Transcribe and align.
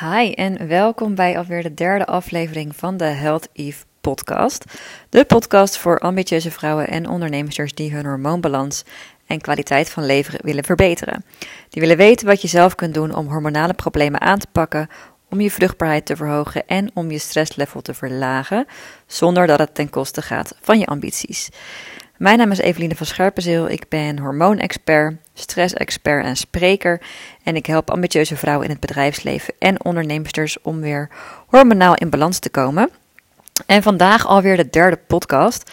Hi 0.00 0.32
en 0.32 0.68
welkom 0.68 1.14
bij 1.14 1.38
alweer 1.38 1.62
de 1.62 1.74
derde 1.74 2.06
aflevering 2.06 2.76
van 2.76 2.96
de 2.96 3.04
Health 3.04 3.48
Eve 3.52 3.84
podcast. 4.00 4.64
De 5.08 5.24
podcast 5.24 5.76
voor 5.76 5.98
ambitieuze 5.98 6.50
vrouwen 6.50 6.88
en 6.88 7.08
ondernemers 7.08 7.74
die 7.74 7.92
hun 7.92 8.04
hormoonbalans 8.04 8.84
en 9.26 9.40
kwaliteit 9.40 9.90
van 9.90 10.06
leven 10.06 10.38
willen 10.42 10.64
verbeteren. 10.64 11.24
Die 11.68 11.82
willen 11.82 11.96
weten 11.96 12.26
wat 12.26 12.42
je 12.42 12.48
zelf 12.48 12.74
kunt 12.74 12.94
doen 12.94 13.14
om 13.14 13.28
hormonale 13.28 13.74
problemen 13.74 14.20
aan 14.20 14.38
te 14.38 14.46
pakken, 14.52 14.88
om 15.30 15.40
je 15.40 15.50
vruchtbaarheid 15.50 16.06
te 16.06 16.16
verhogen 16.16 16.66
en 16.66 16.90
om 16.94 17.10
je 17.10 17.18
stresslevel 17.18 17.82
te 17.82 17.94
verlagen, 17.94 18.66
zonder 19.06 19.46
dat 19.46 19.58
het 19.58 19.74
ten 19.74 19.90
koste 19.90 20.22
gaat 20.22 20.56
van 20.60 20.78
je 20.78 20.86
ambities. 20.86 21.48
Mijn 22.16 22.38
naam 22.38 22.50
is 22.50 22.58
Eveline 22.58 22.96
van 22.96 23.06
Scherpenzeel. 23.06 23.68
Ik 23.68 23.88
ben 23.88 24.18
hormoonexpert, 24.18 25.16
stressexpert 25.34 26.24
en 26.24 26.36
spreker. 26.36 27.00
En 27.42 27.56
ik 27.56 27.66
help 27.66 27.90
ambitieuze 27.90 28.36
vrouwen 28.36 28.64
in 28.64 28.70
het 28.70 28.80
bedrijfsleven 28.80 29.54
en 29.58 29.84
ondernemers 29.84 30.62
om 30.62 30.80
weer 30.80 31.08
hormonaal 31.46 31.94
in 31.94 32.10
balans 32.10 32.38
te 32.38 32.50
komen. 32.50 32.90
En 33.66 33.82
vandaag 33.82 34.26
alweer 34.26 34.56
de 34.56 34.70
derde 34.70 34.98
podcast. 35.06 35.70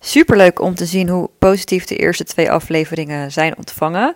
Superleuk 0.00 0.60
om 0.60 0.74
te 0.74 0.86
zien 0.86 1.08
hoe 1.08 1.30
positief 1.38 1.84
de 1.84 1.96
eerste 1.96 2.24
twee 2.24 2.50
afleveringen 2.50 3.32
zijn 3.32 3.56
ontvangen. 3.56 4.14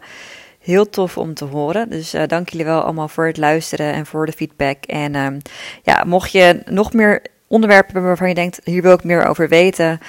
Heel 0.58 0.88
tof 0.88 1.18
om 1.18 1.34
te 1.34 1.44
horen. 1.44 1.90
Dus 1.90 2.14
uh, 2.14 2.22
dank 2.26 2.48
jullie 2.48 2.66
wel 2.66 2.82
allemaal 2.82 3.08
voor 3.08 3.26
het 3.26 3.36
luisteren 3.36 3.92
en 3.92 4.06
voor 4.06 4.26
de 4.26 4.32
feedback. 4.32 4.84
En 4.84 5.14
uh, 5.14 5.26
ja, 5.82 6.04
mocht 6.04 6.32
je 6.32 6.62
nog 6.64 6.92
meer 6.92 7.22
onderwerpen 7.50 7.92
hebben 7.92 8.10
waarvan 8.10 8.28
je 8.28 8.34
denkt, 8.34 8.60
hier 8.64 8.82
wil 8.82 8.92
ik 8.92 9.04
meer 9.04 9.26
over 9.26 9.48
weten, 9.48 10.00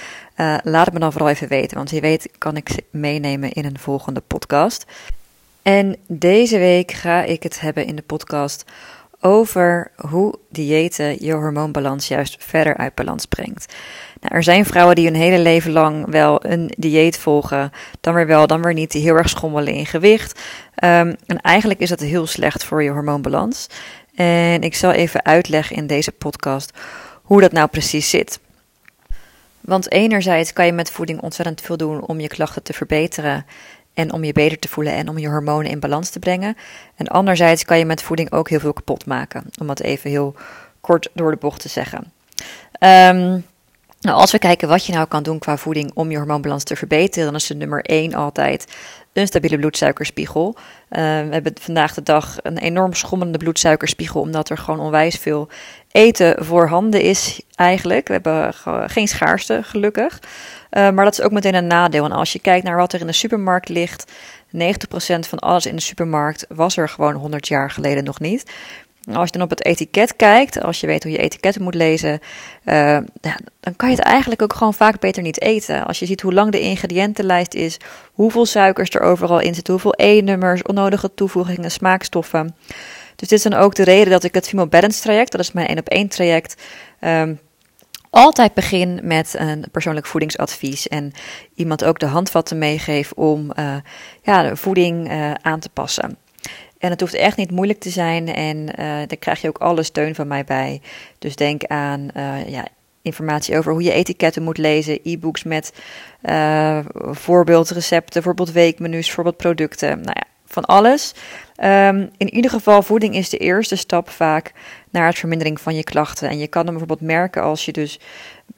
uh, 0.42 0.56
laat 0.64 0.86
het 0.86 0.94
me 0.94 1.00
dan 1.00 1.12
vooral 1.12 1.30
even 1.30 1.48
weten. 1.48 1.78
Want 1.78 1.90
wie 1.92 2.02
weet 2.02 2.30
kan 2.38 2.58
ik 2.58 2.70
ze 2.70 2.84
meenemen 2.90 3.52
in 3.52 3.66
een 3.66 3.80
volgende 3.80 4.22
podcast. 4.28 4.86
En 5.62 5.96
deze 6.08 6.58
week 6.58 6.92
ga 6.92 7.24
ik 7.24 7.44
het 7.44 7.60
hebben 7.60 7.86
in 7.86 7.96
de 7.96 8.02
podcast 8.02 8.66
over 9.20 9.92
hoe 9.96 10.36
diëten 10.50 11.26
je 11.26 11.34
hormoonbalans 11.34 12.08
juist 12.08 12.36
verder 12.40 12.78
uit 12.78 12.96
balans 12.96 13.26
brengt. 13.26 13.74
Nou, 14.22 14.36
er 14.36 14.44
zijn 14.44 14.66
vrouwen 14.66 14.96
die 14.96 15.06
hun 15.06 15.16
hele 15.16 15.40
leven 15.40 15.72
lang 15.72 16.06
wel 16.10 16.46
een 16.46 16.74
dieet 16.78 17.18
volgen, 17.18 17.72
dan 18.00 18.14
weer 18.14 18.28
wel, 18.28 18.48
dan 18.48 18.62
weer 18.62 18.74
niet, 18.74 18.92
die 18.92 19.02
heel 19.02 19.16
erg 19.16 19.30
schommelen 19.30 19.74
in 19.74 19.86
gewicht. 19.86 20.40
Um, 20.84 21.16
en 21.26 21.42
eigenlijk 21.42 21.80
is 21.80 21.90
dat 21.90 22.00
heel 22.00 22.28
slecht 22.28 22.64
voor 22.64 22.84
je 22.84 22.90
hormoonbalans. 22.90 23.68
En 24.16 24.62
ik 24.62 24.76
zal 24.76 24.92
even 24.92 25.26
uitleggen 25.26 25.76
in 25.76 25.88
deze 25.88 26.12
podcast 26.12 26.78
hoe 27.22 27.42
dat 27.42 27.52
nou 27.52 27.68
precies 27.68 28.10
zit. 28.10 28.40
Want 29.62 29.92
enerzijds 29.92 30.54
kan 30.54 30.66
je 30.66 30.74
met 30.74 30.92
voeding 30.92 31.22
ontzettend 31.22 31.62
veel 31.62 31.78
doen 31.78 32.06
om 32.06 32.20
je 32.20 32.28
klachten 32.28 32.64
te 32.64 32.74
verbeteren 32.74 33.46
en 33.94 34.14
om 34.14 34.24
je 34.24 34.34
beter 34.34 34.60
te 34.60 34.68
voelen 34.68 34.94
en 34.94 35.10
om 35.10 35.18
je 35.18 35.28
hormonen 35.28 35.72
in 35.72 35.80
balans 35.80 36.10
te 36.10 36.20
brengen. 36.20 36.58
En 36.96 37.08
anderzijds 37.08 37.66
kan 37.66 37.78
je 37.78 37.86
met 37.86 38.02
voeding 38.02 38.32
ook 38.32 38.50
heel 38.50 38.60
veel 38.60 38.74
kapot 38.74 39.06
maken, 39.06 39.44
om 39.60 39.68
dat 39.68 39.80
even 39.80 40.10
heel 40.10 40.36
kort 40.82 41.10
door 41.14 41.32
de 41.32 41.38
bocht 41.38 41.62
te 41.62 41.70
zeggen. 41.70 42.12
Um, 42.80 43.46
nou, 44.02 44.18
als 44.18 44.32
we 44.32 44.40
kijken 44.40 44.68
wat 44.68 44.86
je 44.86 44.94
nou 44.94 45.08
kan 45.08 45.24
doen 45.24 45.40
qua 45.40 45.58
voeding 45.58 45.92
om 45.94 46.12
je 46.12 46.18
hormoonbalans 46.18 46.64
te 46.64 46.76
verbeteren, 46.76 47.26
dan 47.26 47.36
is 47.36 47.48
de 47.48 47.56
nummer 47.56 47.82
1 47.82 48.14
altijd 48.14 48.66
een 49.14 49.28
stabiele 49.28 49.58
bloedsuikerspiegel. 49.58 50.56
Uh, 50.58 50.62
we 51.00 51.28
hebben 51.32 51.54
vandaag 51.60 51.94
de 51.94 52.04
dag 52.04 52.38
een 52.42 52.58
enorm 52.58 52.94
schommelende 52.94 53.38
bloedsuikerspiegel, 53.38 54.22
omdat 54.22 54.50
er 54.50 54.58
gewoon 54.58 54.80
onwijs 54.80 55.16
veel 55.16 55.50
eten 55.92 56.46
voorhanden 56.46 57.02
is 57.02 57.42
eigenlijk. 57.56 58.08
We 58.08 58.14
hebben 58.14 58.54
geen 58.90 59.08
schaarste, 59.08 59.64
gelukkig. 59.64 60.20
Uh, 60.20 60.90
maar 60.90 61.04
dat 61.06 61.14
is 61.14 61.22
ook 61.22 61.32
meteen 61.32 61.56
een 61.56 61.68
nadeel. 61.68 62.06
En 62.06 62.12
als 62.12 62.34
je 62.34 62.40
kijkt 62.40 62.66
naar 62.66 62.78
wat 62.78 62.94
er 62.94 63.00
in 63.00 63.08
de 63.08 63.14
supermarkt 63.14 63.70
ligt, 63.70 64.12
90% 64.56 64.58
van 65.20 65.40
alles 65.40 65.66
in 65.66 65.76
de 65.76 65.82
supermarkt 65.82 66.46
was 66.50 66.78
er 66.78 66.90
gewoon 66.90 67.14
100 67.14 67.48
jaar 67.48 67.72
geleden 67.72 68.04
nog 68.04 68.20
niet. 68.20 68.52
Als 69.14 69.26
je 69.26 69.32
dan 69.32 69.42
op 69.42 69.50
het 69.50 69.66
etiket 69.66 70.16
kijkt, 70.16 70.62
als 70.62 70.80
je 70.80 70.88
weet 70.88 71.04
hoe 71.04 71.12
je 71.12 71.18
etiketten 71.18 71.64
moet 71.64 71.76
lezen, 71.76 72.20
ja, 72.64 73.04
dan 73.60 73.76
kan 73.76 73.90
je 73.90 73.96
het 73.96 74.06
eigenlijk 74.06 74.42
ook 74.42 74.54
gewoon 74.54 74.74
vaak 74.74 75.00
beter 75.00 75.24
niet 75.24 75.42
eten. 75.42 75.86
Als 75.86 76.00
je 76.00 76.06
ziet 76.06 76.22
hoe 76.22 76.34
lang 76.34 76.52
de 76.52 76.60
ingrediëntenlijst 76.60 77.54
is, 77.54 77.78
hoeveel 78.12 78.46
suikers 78.46 78.90
er 78.90 79.02
overal 79.02 79.40
in 79.40 79.56
zitten, 79.56 79.74
hoeveel 79.74 79.94
E-nummers, 79.98 80.62
onnodige 80.62 81.14
toevoegingen, 81.14 81.72
smaakstoffen. 81.72 82.56
Dus 83.16 83.28
dit 83.28 83.32
is 83.32 83.44
dan 83.44 83.54
ook 83.54 83.76
de 83.76 83.84
reden 83.84 84.12
dat 84.12 84.24
ik 84.24 84.34
het 84.34 84.48
Female 84.48 84.68
Balance 84.68 85.02
traject, 85.02 85.32
dat 85.32 85.42
is 85.42 85.52
mijn 85.52 85.68
1 85.68 85.80
op 85.80 85.88
1 85.88 86.08
traject, 86.08 86.62
um, 87.02 87.40
altijd 88.10 88.54
begin 88.54 89.00
met 89.04 89.36
een 89.38 89.66
persoonlijk 89.72 90.06
voedingsadvies 90.06 90.88
en 90.88 91.12
iemand 91.56 91.84
ook 91.84 92.00
de 92.00 92.06
handvatten 92.06 92.58
meegeef 92.58 93.12
om 93.12 93.52
uh, 93.60 93.76
ja, 94.22 94.50
de 94.50 94.56
voeding 94.56 95.12
uh, 95.12 95.32
aan 95.42 95.60
te 95.60 95.70
passen. 95.70 96.18
En 96.82 96.90
het 96.90 97.00
hoeft 97.00 97.14
echt 97.14 97.38
niet 97.38 97.52
moeilijk 97.52 97.80
te 97.80 97.90
zijn 97.90 98.34
en 98.34 98.58
uh, 98.58 98.86
daar 98.86 99.18
krijg 99.20 99.42
je 99.42 99.48
ook 99.48 99.58
alle 99.58 99.84
steun 99.84 100.16
van 100.16 100.28
mij 100.28 100.44
bij. 100.44 100.82
Dus 101.20 101.36
denk 101.36 101.64
aan 101.64 102.10
ja, 102.48 102.68
informatie 103.02 103.58
over 103.58 103.72
hoe 103.72 103.84
je 103.84 103.92
etiketten 103.92 104.44
moet 104.44 104.58
lezen, 104.58 105.00
e-books 105.04 105.44
met 105.44 105.74
voorbeeldrecepten, 107.12 108.14
bijvoorbeeld 108.14 108.52
weekmenu's, 108.52 109.06
bijvoorbeeld 109.06 109.38
producten. 109.38 110.02
Nou 110.02 110.16
ja, 110.20 110.24
van 110.46 110.66
alles. 110.66 111.14
Um, 111.64 112.10
in 112.18 112.34
ieder 112.34 112.52
geval, 112.52 112.82
voeding 112.82 113.16
is 113.16 113.30
de 113.30 113.38
eerste 113.38 113.76
stap 113.76 114.10
vaak 114.10 114.52
naar 114.90 115.08
het 115.08 115.20
vermindering 115.20 115.62
van 115.62 115.76
je 115.76 115.84
klachten. 115.84 116.30
En 116.30 116.38
je 116.38 116.48
kan 116.48 116.66
hem 116.66 116.72
bijvoorbeeld 116.78 117.10
merken 117.10 117.42
als 117.42 117.66
je 117.66 117.72
dus 117.72 118.00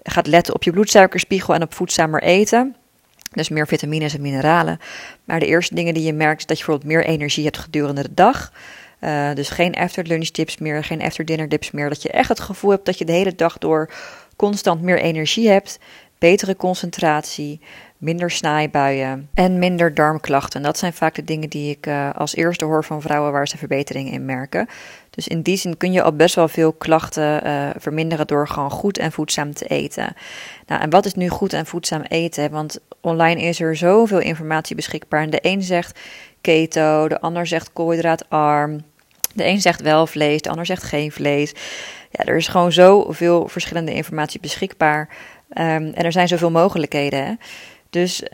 gaat 0.04 0.28
letten 0.28 0.54
op 0.54 0.64
je 0.64 0.72
bloedsuikerspiegel 0.72 1.54
en 1.54 1.62
op 1.62 1.74
voedzamer 1.74 2.24
eten. 2.24 2.76
Dus 3.36 3.50
meer 3.50 3.68
vitamines 3.68 4.14
en 4.14 4.22
mineralen. 4.22 4.80
Maar 5.24 5.40
de 5.40 5.46
eerste 5.46 5.76
dingen 5.76 5.94
die 5.94 6.04
je 6.04 6.14
merkt 6.14 6.40
is 6.40 6.46
dat 6.46 6.58
je 6.58 6.66
bijvoorbeeld 6.66 6.94
meer 6.94 7.06
energie 7.06 7.44
hebt 7.44 7.58
gedurende 7.58 8.02
de 8.02 8.14
dag. 8.14 8.52
Uh, 9.00 9.34
dus 9.34 9.50
geen 9.50 9.76
after 9.76 10.04
lunch 10.08 10.32
dips 10.32 10.58
meer, 10.58 10.84
geen 10.84 11.02
after 11.02 11.26
dinner 11.26 11.50
dips 11.50 11.72
meer. 11.72 11.90
Dat 11.90 12.02
je 12.02 12.10
echt 12.10 12.30
het 12.30 12.40
gevoel 12.40 12.72
hebt 12.72 12.86
dat 12.86 12.98
je 12.98 13.06
de 13.06 13.12
hele 13.12 13.36
dag 13.36 13.58
door 13.58 13.90
constant 14.36 14.82
meer 14.82 15.00
energie 15.00 15.50
hebt. 15.50 15.80
Betere 16.18 16.56
concentratie, 16.56 17.60
minder 17.98 18.32
snijbuien 18.32 19.30
en 19.34 19.60
minder 19.60 19.94
darmklachten. 19.94 20.62
Dat 20.62 20.78
zijn 20.78 20.94
vaak 20.94 21.16
de 21.16 21.24
dingen 21.24 21.50
die 21.50 21.70
ik 21.70 21.88
uh, 21.88 22.10
als 22.16 22.36
eerste 22.36 22.66
hoor 22.66 22.84
van 22.84 23.02
vrouwen 23.02 23.32
waar 23.32 23.48
ze 23.48 23.58
verbetering 23.58 24.12
in 24.12 24.26
merken. 24.26 24.68
Dus 25.16 25.28
in 25.28 25.42
die 25.42 25.58
zin 25.58 25.78
kun 25.78 25.92
je 25.92 26.02
al 26.02 26.16
best 26.16 26.36
wel 26.36 26.48
veel 26.48 26.74
klachten 26.74 27.48
uh, 27.48 27.70
verminderen 27.78 28.28
door 28.28 28.48
gewoon 28.48 28.72
goed 28.72 28.98
en 28.98 29.12
voedzaam 29.12 29.54
te 29.54 29.66
eten. 29.66 30.16
Nou, 30.68 30.82
en 30.82 30.90
wat 30.90 31.06
is 31.06 31.14
nu 31.14 31.30
goed 31.30 31.54
en 31.54 31.66
voedzaam 31.66 32.02
eten? 32.02 32.52
Want 32.52 32.80
online 33.02 33.42
is 33.42 33.60
er 33.60 33.76
zoveel 33.76 34.20
informatie 34.20 34.76
beschikbaar. 34.76 35.30
De 35.30 35.40
een 35.42 35.62
zegt 35.62 36.00
keto, 36.42 37.08
de 37.08 37.22
ander 37.22 37.48
zegt 37.48 37.74
koolhydraatarm. 37.74 38.84
De 39.34 39.46
een 39.46 39.62
zegt 39.62 39.82
wel 39.82 40.08
vlees, 40.08 40.42
de 40.42 40.50
ander 40.50 40.66
zegt 40.66 40.84
geen 40.84 41.12
vlees. 41.12 41.54
Ja, 42.12 42.24
er 42.26 42.36
is 42.36 42.48
gewoon 42.48 42.72
zoveel 42.72 43.48
verschillende 43.48 43.94
informatie 43.94 44.40
beschikbaar. 44.40 45.10
Um, 45.50 45.94
en 45.94 46.04
er 46.04 46.12
zijn 46.12 46.28
zoveel 46.28 46.52
mogelijkheden. 46.52 47.26
Hè? 47.26 47.34
Dus 47.94 48.22
um, 48.22 48.30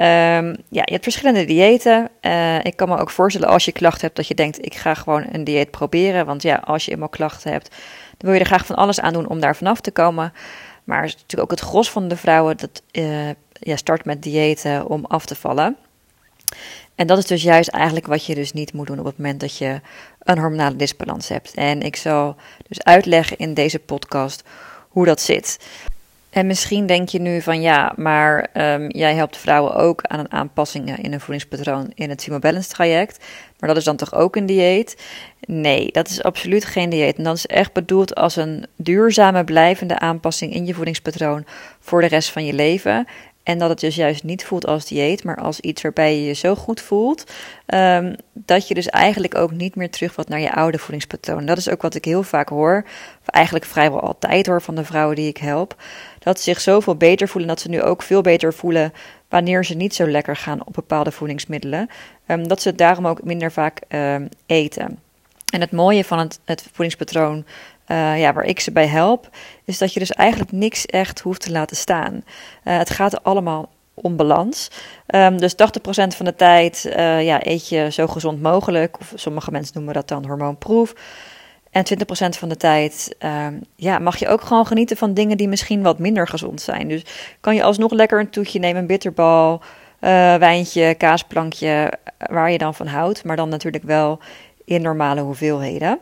ja, 0.70 0.82
je 0.86 0.92
hebt 0.92 1.04
verschillende 1.04 1.46
diëten. 1.46 2.10
Uh, 2.22 2.64
ik 2.64 2.76
kan 2.76 2.90
me 2.90 2.98
ook 2.98 3.10
voorstellen 3.10 3.48
als 3.48 3.66
je 3.66 3.72
klachten 3.72 4.02
hebt 4.02 4.16
dat 4.16 4.28
je 4.28 4.36
denkt, 4.36 4.66
ik 4.66 4.76
ga 4.76 4.94
gewoon 4.94 5.26
een 5.32 5.44
dieet 5.44 5.72
proberen. 5.72 6.26
Want 6.26 6.42
ja, 6.42 6.56
als 6.56 6.86
je 6.86 6.92
eenmaal 6.92 7.10
klachten 7.10 7.52
hebt, 7.52 7.70
dan 8.18 8.30
wil 8.30 8.34
je 8.34 8.40
er 8.40 8.46
graag 8.46 8.66
van 8.66 8.76
alles 8.76 9.00
aan 9.00 9.14
doen 9.14 9.28
om 9.28 9.40
daar 9.40 9.56
vanaf 9.56 9.82
te 9.82 9.92
komen. 9.92 10.34
Maar 10.84 11.02
natuurlijk 11.02 11.42
ook 11.42 11.52
het 11.52 11.60
gros 11.60 11.92
van 11.92 12.08
de 12.08 12.18
vrouwen 12.18 12.58
dat 12.58 12.82
uh, 12.92 13.30
ja, 13.52 13.76
start 13.76 14.06
met 14.06 14.24
diëten 14.24 14.88
om 14.88 15.06
af 15.06 15.26
te 15.26 15.36
vallen. 15.36 15.78
En 16.96 17.08
dat 17.08 17.18
is 17.18 17.26
dus 17.26 17.44
juist 17.44 17.70
eigenlijk 17.70 18.08
wat 18.08 18.26
je 18.26 18.36
dus 18.36 18.54
niet 18.54 18.74
moet 18.74 18.88
doen 18.88 19.00
op 19.00 19.06
het 19.06 19.18
moment 19.18 19.40
dat 19.40 19.58
je 19.58 19.82
een 20.20 20.40
hormonale 20.40 20.76
disbalans 20.76 21.28
hebt. 21.28 21.54
En 21.54 21.82
ik 21.82 21.96
zal 21.96 22.36
dus 22.68 22.84
uitleggen 22.84 23.38
in 23.38 23.54
deze 23.54 23.80
podcast 23.80 24.44
hoe 24.90 25.06
dat 25.06 25.22
zit. 25.22 25.58
En 26.40 26.48
misschien 26.48 26.86
denk 26.86 27.10
je 27.10 27.20
nu 27.20 27.42
van 27.42 27.62
ja, 27.62 27.94
maar 27.96 28.48
um, 28.54 28.90
jij 28.92 29.16
helpt 29.16 29.38
vrouwen 29.38 29.76
ook 29.76 30.02
aan 30.04 30.20
een 30.20 30.32
aanpassingen 30.32 30.98
in 30.98 31.14
een 31.14 31.20
voedingspatroon 31.20 31.92
in 31.96 32.10
het 32.10 32.18
Timo 32.18 32.40
Balance 32.40 32.70
traject. 32.70 33.26
Maar 33.60 33.70
dat 33.70 33.78
is 33.78 33.84
dan 33.84 33.96
toch 33.96 34.14
ook 34.14 34.36
een 34.36 34.46
dieet? 34.46 34.98
Nee, 35.40 35.92
dat 35.92 36.10
is 36.10 36.24
absoluut 36.24 36.66
geen 36.66 36.90
dieet. 36.90 37.18
En 37.18 37.24
dat 37.24 37.36
is 37.36 37.46
echt 37.46 37.74
bedoeld 37.74 38.16
als 38.16 38.36
een 38.36 38.66
duurzame, 38.76 39.44
blijvende 39.44 40.00
aanpassing 40.00 40.54
in 40.54 40.66
je 40.66 40.74
voedingspatroon 40.74 41.46
voor 41.80 42.02
de 42.02 42.08
rest 42.08 42.30
van 42.30 42.46
je 42.46 42.54
leven. 42.54 43.08
En 43.44 43.58
dat 43.58 43.70
het 43.70 43.80
dus 43.80 43.96
juist 43.96 44.24
niet 44.24 44.46
voelt 44.46 44.66
als 44.66 44.86
dieet, 44.86 45.24
maar 45.24 45.38
als 45.38 45.60
iets 45.60 45.82
waarbij 45.82 46.16
je 46.16 46.26
je 46.26 46.34
zo 46.34 46.56
goed 46.56 46.82
voelt. 46.82 47.32
Um, 47.74 48.16
dat 48.34 48.68
je 48.68 48.74
dus 48.74 48.88
eigenlijk 48.88 49.36
ook 49.36 49.52
niet 49.52 49.76
meer 49.76 49.90
terug 49.90 50.28
naar 50.28 50.40
je 50.40 50.54
oude 50.54 50.78
voedingspatroon. 50.78 51.46
Dat 51.46 51.58
is 51.58 51.70
ook 51.70 51.82
wat 51.82 51.96
ik 51.96 52.06
heel 52.06 52.24
vaak 52.24 52.50
hoor. 52.50 52.84
Of 53.22 53.28
eigenlijk 53.28 53.66
vrijwel 53.66 54.02
altijd 54.02 54.48
hoor 54.48 54.62
van 54.62 54.76
de 54.76 54.84
vrouwen 54.84 55.16
die 55.16 55.28
ik 55.28 55.38
help. 55.38 55.76
Dat 56.20 56.38
ze 56.38 56.44
zich 56.44 56.62
zoveel 56.62 56.96
beter 56.96 57.28
voelen. 57.28 57.50
Dat 57.50 57.62
ze 57.62 57.70
nu 57.70 57.82
ook 57.82 58.02
veel 58.02 58.22
beter 58.22 58.54
voelen 58.54 58.94
wanneer 59.30 59.66
ze 59.66 59.74
niet 59.74 59.96
zo 59.96 60.08
lekker 60.08 60.36
gaan 60.36 60.66
op 60.66 60.74
bepaalde 60.74 61.12
voedingsmiddelen. 61.12 61.90
Um, 62.28 62.48
dat 62.48 62.62
ze 62.62 62.70
het 62.70 62.78
daarom 62.78 63.08
ook 63.08 63.24
minder 63.24 63.52
vaak 63.52 63.82
um, 63.90 64.30
eten. 64.46 65.00
En 65.54 65.62
het 65.62 65.72
mooie 65.72 66.04
van 66.04 66.20
het, 66.20 66.40
het 66.46 66.62
voedingspatroon 66.72 67.46
uh, 67.88 68.20
ja, 68.20 68.34
waar 68.34 68.44
ik 68.44 68.60
ze 68.60 68.72
bij 68.72 68.88
help, 68.88 69.30
is 69.66 69.78
dat 69.78 69.94
je 69.94 70.00
dus 70.00 70.12
eigenlijk 70.12 70.52
niks 70.52 70.86
echt 70.86 71.20
hoeft 71.20 71.42
te 71.42 71.52
laten 71.52 71.76
staan. 71.76 72.14
Uh, 72.14 72.78
het 72.78 72.90
gaat 72.90 73.24
allemaal 73.24 73.70
om 73.94 74.16
balans. 74.16 74.72
Um, 75.08 75.38
dus 75.38 75.54
80% 75.54 75.56
van 75.88 76.26
de 76.26 76.36
tijd 76.36 76.86
uh, 76.86 77.26
ja, 77.26 77.46
eet 77.46 77.70
je 77.70 77.92
zo 77.92 78.08
gezond 78.08 78.42
mogelijk. 78.42 79.00
Of 79.00 79.12
sommige 79.16 79.52
mensen 79.52 79.76
noemen 79.76 79.94
dat 79.94 80.08
dan 80.08 80.26
hormoonproef. 80.26 80.94
En 81.72 81.86
20% 81.86 82.30
van 82.30 82.50
de 82.50 82.58
tijd 82.58 83.16
ehm, 83.20 83.54
ja, 83.76 84.00
mag 84.00 84.18
je 84.18 84.28
ook 84.28 84.42
gewoon 84.42 84.66
genieten 84.66 84.98
van 84.98 85.14
dingen 85.14 85.38
die 85.38 85.48
misschien 85.48 85.82
wat 85.82 86.00
minder 86.00 86.28
gezond 86.28 86.62
zijn. 86.62 86.88
Dus 86.88 87.06
kan 87.40 87.56
je 87.56 87.64
alsnog 87.64 87.92
lekker 87.92 88.20
een 88.20 88.30
toetje 88.30 88.60
nemen, 88.60 88.82
een 88.82 88.88
bitterbal, 88.88 89.62
uh, 90.02 90.36
wijntje, 90.36 90.96
kaasplankje, 90.96 91.94
waar 92.18 92.52
je 92.52 92.58
dan 92.58 92.76
van 92.76 92.88
houdt. 92.88 93.24
Maar 93.24 93.36
dan 93.36 93.50
natuurlijk 93.50 93.84
wel 93.84 94.20
in 94.66 94.82
normale 94.82 95.22
hoeveelheden. 95.22 96.00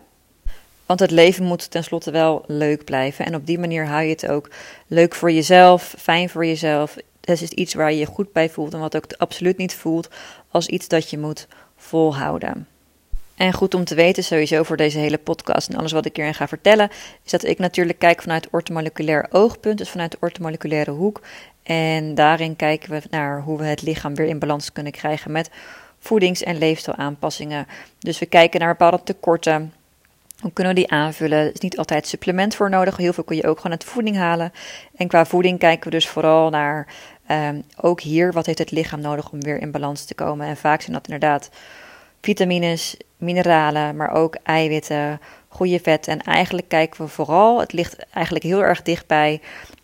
Want 0.86 1.00
het 1.00 1.12
leven 1.12 1.46
moet 1.46 1.72
tenslotte 1.72 2.12
wel 2.12 2.44
leuk 2.48 2.84
blijven. 2.84 3.26
En 3.26 3.36
op 3.36 3.46
die 3.46 3.60
manier 3.60 3.88
hou 3.88 4.04
je 4.04 4.10
het 4.10 4.28
ook 4.28 4.50
leuk 4.88 5.16
voor 5.16 5.32
jezelf, 5.32 5.96
fijn 5.98 6.30
voor 6.30 6.46
jezelf. 6.46 6.96
Het 7.22 7.42
is 7.42 7.50
iets 7.50 7.74
waar 7.74 7.92
je 7.92 7.98
je 7.98 8.06
goed 8.06 8.32
bij 8.32 8.50
voelt 8.50 8.74
en 8.74 8.80
wat 8.80 8.96
ook 8.96 9.06
absoluut 9.18 9.58
niet 9.58 9.76
voelt 9.76 10.10
als 10.52 10.68
iets 10.68 10.88
dat 10.88 11.10
je 11.10 11.18
moet 11.18 11.48
volhouden. 11.76 12.68
En 13.38 13.54
goed 13.54 13.74
om 13.74 13.84
te 13.84 13.96
weten, 13.96 14.24
sowieso 14.24 14.64
voor 14.64 14.78
deze 14.78 15.00
hele 15.00 15.18
podcast 15.18 15.70
en 15.70 15.78
alles 15.78 15.92
wat 15.92 16.06
ik 16.06 16.16
hierin 16.16 16.34
ga 16.34 16.48
vertellen, 16.48 16.90
is 17.24 17.32
dat 17.32 17.46
ik 17.46 17.60
natuurlijk 17.60 18.00
kijk 18.00 18.22
vanuit 18.22 18.50
ortomoleculair 18.52 19.28
oogpunt, 19.30 19.78
dus 19.78 19.90
vanuit 19.90 20.12
de 20.12 20.18
ortomoleculaire 20.20 20.92
hoek. 20.92 21.22
En 21.64 22.16
daarin 22.16 22.56
kijken 22.56 22.92
we 22.92 23.02
naar 23.10 23.42
hoe 23.42 23.58
we 23.58 23.66
het 23.66 23.82
lichaam 23.82 24.16
weer 24.16 24.26
in 24.26 24.40
balans 24.40 24.72
kunnen 24.72 24.92
krijgen 24.92 25.32
met 25.32 25.50
voedings- 26.00 26.44
en 26.44 26.58
leefstijlaanpassingen. 26.58 27.68
Dus 28.00 28.20
we 28.20 28.26
kijken 28.26 28.60
naar 28.60 28.70
bepaalde 28.70 29.04
tekorten. 29.04 29.74
Hoe 30.40 30.54
kunnen 30.54 30.74
we 30.74 30.80
die 30.80 30.92
aanvullen? 30.92 31.38
Er 31.38 31.54
is 31.54 31.60
niet 31.60 31.78
altijd 31.78 32.08
supplement 32.08 32.56
voor 32.56 32.70
nodig. 32.70 32.98
Heel 32.98 33.14
veel 33.14 33.24
kun 33.24 33.36
je 33.36 33.48
ook 33.48 33.58
gewoon 33.58 33.72
uit 33.72 33.84
voeding 33.84 34.16
halen. 34.16 34.52
En 34.96 35.08
qua 35.08 35.26
voeding 35.26 35.60
kijken 35.60 35.84
we 35.84 35.96
dus 35.96 36.08
vooral 36.08 36.50
naar 36.50 36.88
um, 37.32 37.64
ook 37.82 38.02
hier, 38.02 38.34
wat 38.34 38.46
heeft 38.46 38.58
het 38.58 38.72
lichaam 38.72 39.02
nodig 39.02 39.32
om 39.32 39.42
weer 39.42 39.62
in 39.62 39.72
balans 39.72 40.06
te 40.06 40.16
komen? 40.16 40.48
En 40.48 40.58
vaak 40.58 40.82
zijn 40.82 40.94
dat 40.94 41.08
inderdaad 41.08 41.50
vitamines, 42.28 42.98
mineralen, 43.18 43.96
maar 43.96 44.12
ook 44.12 44.36
eiwitten, 44.44 45.20
goede 45.48 45.80
vet. 45.80 46.08
En 46.08 46.22
eigenlijk 46.22 46.68
kijken 46.68 47.04
we 47.04 47.08
vooral, 47.08 47.60
het 47.60 47.74
ligt 47.74 47.96
eigenlijk 48.14 48.46
heel 48.46 48.64
erg 48.64 48.82
dichtbij 48.82 49.42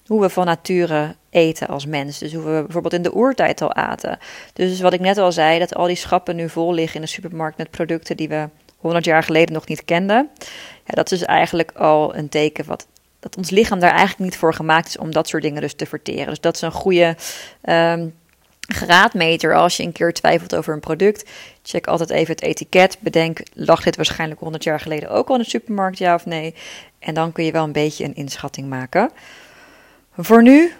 hoe 0.08 0.22
we 0.22 0.30
van 0.30 0.46
nature 0.46 1.16
eten 1.30 1.68
als 1.68 1.86
mens. 1.86 2.18
Dus 2.18 2.34
hoe 2.34 2.44
we 2.44 2.62
bijvoorbeeld 2.64 2.94
in 2.94 3.02
de 3.02 3.16
oertijd 3.16 3.62
al 3.62 3.74
aten. 3.74 4.20
Dus 4.54 4.82
wat 4.82 4.94
ik 4.94 5.00
net 5.00 5.18
al 5.18 5.32
zei, 5.32 5.60
dat 5.60 5.76
al 5.76 5.88
die 5.88 5.96
schappen 5.96 6.36
nu 6.36 6.50
vol 6.50 6.74
liggen 6.74 6.96
in 6.96 7.02
de 7.02 7.08
supermarkt 7.08 7.58
met 7.58 7.72
producten 7.72 8.18
die 8.18 8.30
we 8.30 8.50
100 8.78 9.06
jaar 9.06 9.24
geleden 9.24 9.54
nog 9.54 9.68
niet 9.68 9.86
kenden. 9.86 10.30
Ja, 10.86 10.94
dat 10.94 11.12
is 11.12 11.24
eigenlijk 11.24 11.72
al 11.72 12.16
een 12.16 12.30
teken 12.30 12.66
wat, 12.66 12.88
dat 13.20 13.38
ons 13.38 13.50
lichaam 13.50 13.80
daar 13.80 13.96
eigenlijk 13.96 14.20
niet 14.20 14.38
voor 14.38 14.54
gemaakt 14.54 14.88
is 14.88 14.98
om 14.98 15.12
dat 15.12 15.28
soort 15.28 15.44
dingen 15.44 15.62
dus 15.62 15.74
te 15.74 15.86
verteren. 15.86 16.28
Dus 16.28 16.40
dat 16.40 16.56
is 16.56 16.62
een 16.62 16.72
goede 16.72 17.16
um, 17.64 18.14
graadmeter 18.68 19.56
als 19.56 19.78
je 19.78 19.84
een 19.84 19.92
keer 19.92 20.14
twijfelt 20.14 20.56
over 20.56 20.74
een 20.74 20.80
product. 20.80 21.30
Check 21.64 21.88
altijd 21.88 22.10
even 22.10 22.34
het 22.34 22.44
etiket. 22.44 22.98
Bedenk, 23.00 23.40
lag 23.54 23.84
dit 23.84 23.96
waarschijnlijk 23.96 24.40
100 24.40 24.64
jaar 24.64 24.80
geleden 24.80 25.10
ook 25.10 25.28
al 25.28 25.36
in 25.36 25.42
de 25.42 25.50
supermarkt, 25.50 25.98
ja 25.98 26.14
of 26.14 26.26
nee? 26.26 26.56
En 27.00 27.14
dan 27.14 27.32
kun 27.32 27.44
je 27.44 27.52
wel 27.52 27.64
een 27.64 27.72
beetje 27.72 28.04
een 28.04 28.16
inschatting 28.16 28.70
maken. 28.70 29.12
Voor 30.18 30.44
nu 30.44 30.72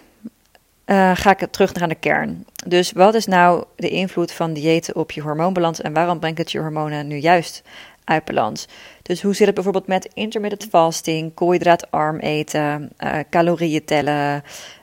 uh, 0.86 1.10
ga 1.14 1.38
ik 1.38 1.50
terug 1.50 1.74
naar 1.74 1.88
de 1.88 1.94
kern. 1.94 2.44
Dus 2.66 2.92
wat 2.92 3.14
is 3.14 3.26
nou 3.26 3.64
de 3.76 3.88
invloed 3.88 4.32
van 4.32 4.52
diëten 4.52 4.96
op 4.96 5.10
je 5.10 5.20
hormoonbalans 5.20 5.80
en 5.80 5.92
waarom 5.92 6.18
brengt 6.18 6.38
het 6.38 6.52
je 6.52 6.58
hormonen 6.58 7.06
nu 7.06 7.16
juist 7.16 7.62
uit? 8.04 8.68
Dus 9.02 9.22
hoe 9.22 9.34
zit 9.34 9.46
het 9.46 9.54
bijvoorbeeld 9.54 9.86
met 9.86 10.10
intermittent 10.14 10.70
fasting, 10.70 11.34
koolhydraatarm 11.34 12.18
eten, 12.18 12.90
uh, 12.98 13.18
calorieën 13.30 13.84
tellen, 13.84 14.42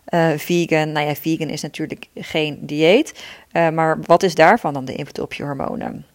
uh, 0.10 0.30
vegan? 0.38 0.92
Nou 0.92 1.08
ja, 1.08 1.16
vegan 1.16 1.50
is 1.50 1.62
natuurlijk 1.62 2.08
geen 2.16 2.60
dieet, 2.62 3.24
maar 3.52 4.00
wat 4.02 4.24
is 4.24 4.36
daarvan 4.36 4.74
dan 4.74 4.86
de 4.86 4.96
invloed 4.96 5.20
op 5.20 5.34
je 5.34 5.44
hormonen? 5.44 6.06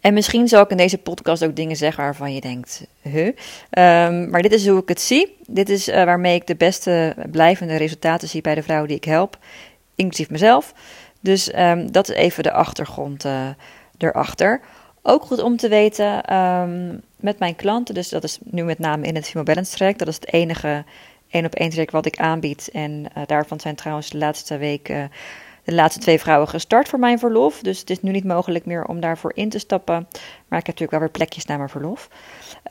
En 0.00 0.14
misschien 0.14 0.48
zal 0.48 0.62
ik 0.62 0.70
in 0.70 0.76
deze 0.76 0.98
podcast 0.98 1.44
ook 1.44 1.56
dingen 1.56 1.76
zeggen 1.76 2.04
waarvan 2.04 2.34
je 2.34 2.40
denkt, 2.40 2.86
huh? 3.02 3.26
Um, 3.26 4.30
maar 4.30 4.42
dit 4.42 4.52
is 4.52 4.66
hoe 4.66 4.80
ik 4.80 4.88
het 4.88 5.00
zie. 5.00 5.36
Dit 5.46 5.68
is 5.68 5.86
waarmee 5.86 6.34
ik 6.34 6.46
de 6.46 6.56
beste 6.56 7.16
blijvende 7.30 7.76
resultaten 7.76 8.28
zie 8.28 8.40
bij 8.40 8.54
de 8.54 8.62
vrouwen 8.62 8.88
die 8.88 8.96
ik 8.96 9.04
help, 9.04 9.38
inclusief 9.94 10.30
mezelf. 10.30 10.74
Dus 11.20 11.56
um, 11.56 11.92
dat 11.92 12.08
is 12.08 12.14
even 12.14 12.42
de 12.42 12.52
achtergrond 12.52 13.24
erachter. 13.98 14.60
Ook 15.06 15.22
goed 15.22 15.42
om 15.42 15.56
te 15.56 15.68
weten 15.68 16.34
um, 16.34 17.02
met 17.16 17.38
mijn 17.38 17.56
klanten, 17.56 17.94
dus 17.94 18.08
dat 18.08 18.24
is 18.24 18.38
nu 18.42 18.64
met 18.64 18.78
name 18.78 19.06
in 19.06 19.14
het 19.14 19.70
traject. 19.70 19.98
Dat 19.98 20.08
is 20.08 20.14
het 20.14 20.32
enige 20.32 20.84
één 21.30 21.44
op 21.44 21.54
één 21.54 21.70
traject 21.70 21.92
wat 21.92 22.06
ik 22.06 22.18
aanbied. 22.18 22.68
En 22.72 22.90
uh, 22.90 23.22
daarvan 23.26 23.60
zijn 23.60 23.74
trouwens 23.74 24.10
de 24.10 24.18
laatste 24.18 24.56
weken 24.56 25.10
de 25.64 25.74
laatste 25.74 26.00
twee 26.00 26.18
vrouwen 26.20 26.48
gestart 26.48 26.88
voor 26.88 26.98
mijn 26.98 27.18
verlof. 27.18 27.60
Dus 27.60 27.80
het 27.80 27.90
is 27.90 28.02
nu 28.02 28.10
niet 28.10 28.24
mogelijk 28.24 28.66
meer 28.66 28.84
om 28.84 29.00
daarvoor 29.00 29.32
in 29.34 29.48
te 29.48 29.58
stappen. 29.58 29.94
Maar 30.48 30.58
ik 30.58 30.66
heb 30.66 30.78
natuurlijk 30.78 30.90
wel 30.90 31.00
weer 31.00 31.10
plekjes 31.10 31.46
naar 31.46 31.56
mijn 31.56 31.68
verlof. 31.68 32.08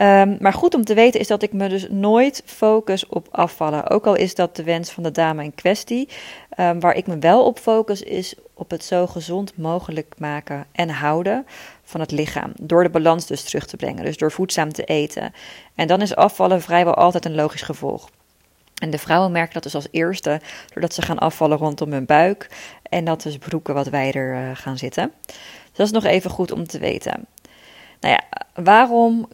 Um, 0.01 0.38
maar 0.39 0.53
goed 0.53 0.75
om 0.75 0.83
te 0.83 0.94
weten 0.94 1.19
is 1.19 1.27
dat 1.27 1.44
ik 1.44 1.53
me 1.53 1.69
dus 1.69 1.88
nooit 1.89 2.44
focus 2.45 3.07
op 3.07 3.27
afvallen. 3.31 3.89
Ook 3.89 4.06
al 4.06 4.15
is 4.15 4.35
dat 4.35 4.56
de 4.56 4.63
wens 4.63 4.91
van 4.91 5.03
de 5.03 5.12
dame 5.12 5.44
in 5.44 5.56
kwestie. 5.56 6.09
Um, 6.57 6.79
waar 6.79 6.95
ik 6.95 7.07
me 7.07 7.17
wel 7.19 7.45
op 7.45 7.59
focus 7.59 8.01
is 8.01 8.35
op 8.53 8.69
het 8.71 8.83
zo 8.83 9.07
gezond 9.07 9.57
mogelijk 9.57 10.13
maken 10.17 10.65
en 10.71 10.89
houden 10.89 11.45
van 11.83 12.00
het 12.00 12.11
lichaam. 12.11 12.51
Door 12.61 12.83
de 12.83 12.89
balans 12.89 13.25
dus 13.25 13.44
terug 13.44 13.65
te 13.65 13.77
brengen. 13.77 14.03
Dus 14.03 14.17
door 14.17 14.31
voedzaam 14.31 14.73
te 14.73 14.83
eten. 14.83 15.33
En 15.75 15.88
dan 15.88 16.01
is 16.01 16.15
afvallen 16.15 16.61
vrijwel 16.61 16.94
altijd 16.94 17.25
een 17.25 17.35
logisch 17.35 17.61
gevolg. 17.61 18.09
En 18.81 18.89
de 18.89 18.97
vrouwen 18.97 19.31
merken 19.31 19.53
dat 19.53 19.63
dus 19.63 19.75
als 19.75 19.88
eerste 19.91 20.41
doordat 20.73 20.94
ze 20.94 21.01
gaan 21.01 21.19
afvallen 21.19 21.57
rondom 21.57 21.91
hun 21.91 22.05
buik 22.05 22.50
en 22.83 23.06
dat 23.06 23.21
dus 23.21 23.38
broeken 23.38 23.73
wat 23.73 23.88
wijder 23.88 24.33
uh, 24.33 24.49
gaan 24.53 24.77
zitten. 24.77 25.11
Dus 25.25 25.75
dat 25.75 25.85
is 25.85 25.91
nog 25.91 26.03
even 26.03 26.29
goed 26.29 26.51
om 26.51 26.67
te 26.67 26.79
weten. 26.79 27.25
Nou 27.99 28.13
ja, 28.13 28.23
waarom 28.63 29.27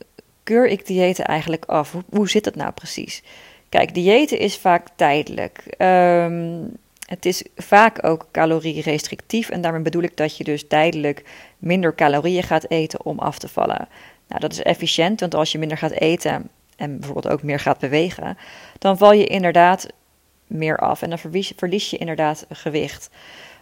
keur 0.43 0.67
ik 0.67 0.85
diëten 0.85 1.25
eigenlijk 1.25 1.65
af? 1.65 1.91
Hoe, 1.91 2.03
hoe 2.09 2.29
zit 2.29 2.43
dat 2.43 2.55
nou 2.55 2.71
precies? 2.71 3.23
Kijk, 3.69 3.93
diëten 3.93 4.39
is 4.39 4.57
vaak 4.57 4.87
tijdelijk. 4.95 5.63
Um, 5.77 6.77
het 7.09 7.25
is 7.25 7.43
vaak 7.55 8.05
ook 8.05 8.27
calorierestrictief 8.31 9.49
en 9.49 9.61
daarmee 9.61 9.81
bedoel 9.81 10.03
ik 10.03 10.17
dat 10.17 10.37
je 10.37 10.43
dus 10.43 10.67
tijdelijk 10.67 11.23
minder 11.57 11.95
calorieën 11.95 12.43
gaat 12.43 12.69
eten 12.69 13.05
om 13.05 13.19
af 13.19 13.39
te 13.39 13.47
vallen. 13.47 13.87
Nou, 14.27 14.41
dat 14.41 14.51
is 14.51 14.61
efficiënt, 14.61 15.19
want 15.19 15.35
als 15.35 15.51
je 15.51 15.57
minder 15.57 15.77
gaat 15.77 15.91
eten 15.91 16.49
en 16.75 16.99
bijvoorbeeld 16.99 17.33
ook 17.33 17.43
meer 17.43 17.59
gaat 17.59 17.79
bewegen, 17.79 18.37
dan 18.79 18.97
val 18.97 19.13
je 19.13 19.25
inderdaad 19.25 19.87
meer 20.47 20.77
af 20.77 21.01
en 21.01 21.09
dan 21.09 21.19
verlies, 21.55 21.89
je 21.89 21.97
inderdaad 21.97 22.45
gewicht. 22.49 23.09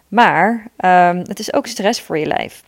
Maar 0.07 0.49
um, 0.77 1.17
het 1.17 1.39
is 1.39 1.53
ook 1.53 1.67
stress 1.67 2.01
voor 2.01 2.17
je 2.17 2.25
lijf. 2.25 2.63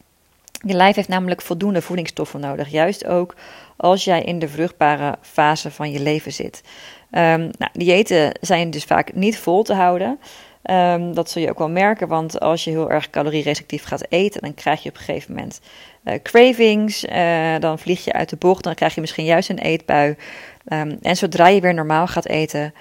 Je 0.65 0.73
lijf 0.73 0.95
heeft 0.95 1.07
namelijk 1.07 1.41
voldoende 1.41 1.81
voedingsstoffen 1.81 2.39
nodig, 2.39 2.69
juist 2.69 3.05
ook 3.05 3.35
als 3.77 4.03
jij 4.03 4.21
in 4.21 4.39
de 4.39 4.47
vruchtbare 4.47 5.17
fase 5.21 5.71
van 5.71 5.91
je 5.91 5.99
leven 5.99 6.33
zit. 6.33 6.61
Um, 7.11 7.49
nou, 7.57 7.71
diëten 7.73 8.31
zijn 8.41 8.69
dus 8.69 8.83
vaak 8.83 9.13
niet 9.13 9.37
vol 9.37 9.63
te 9.63 9.73
houden. 9.73 10.19
Um, 10.63 11.13
dat 11.13 11.29
zul 11.29 11.41
je 11.41 11.49
ook 11.49 11.57
wel 11.57 11.69
merken, 11.69 12.07
want 12.07 12.39
als 12.39 12.63
je 12.63 12.69
heel 12.69 12.91
erg 12.91 13.09
calorierestrictief 13.09 13.83
gaat 13.83 14.05
eten, 14.09 14.41
dan 14.41 14.53
krijg 14.53 14.83
je 14.83 14.89
op 14.89 14.95
een 14.95 15.01
gegeven 15.01 15.33
moment 15.33 15.61
uh, 16.03 16.13
cravings. 16.23 17.05
Uh, 17.05 17.55
dan 17.59 17.79
vlieg 17.79 18.05
je 18.05 18.13
uit 18.13 18.29
de 18.29 18.35
bocht, 18.35 18.63
dan 18.63 18.75
krijg 18.75 18.95
je 18.95 19.01
misschien 19.01 19.25
juist 19.25 19.49
een 19.49 19.59
eetbui. 19.59 20.15
Um, 20.73 20.97
en 21.01 21.15
zodra 21.15 21.47
je 21.47 21.61
weer 21.61 21.73
normaal 21.73 22.07
gaat 22.07 22.25
eten, 22.25 22.73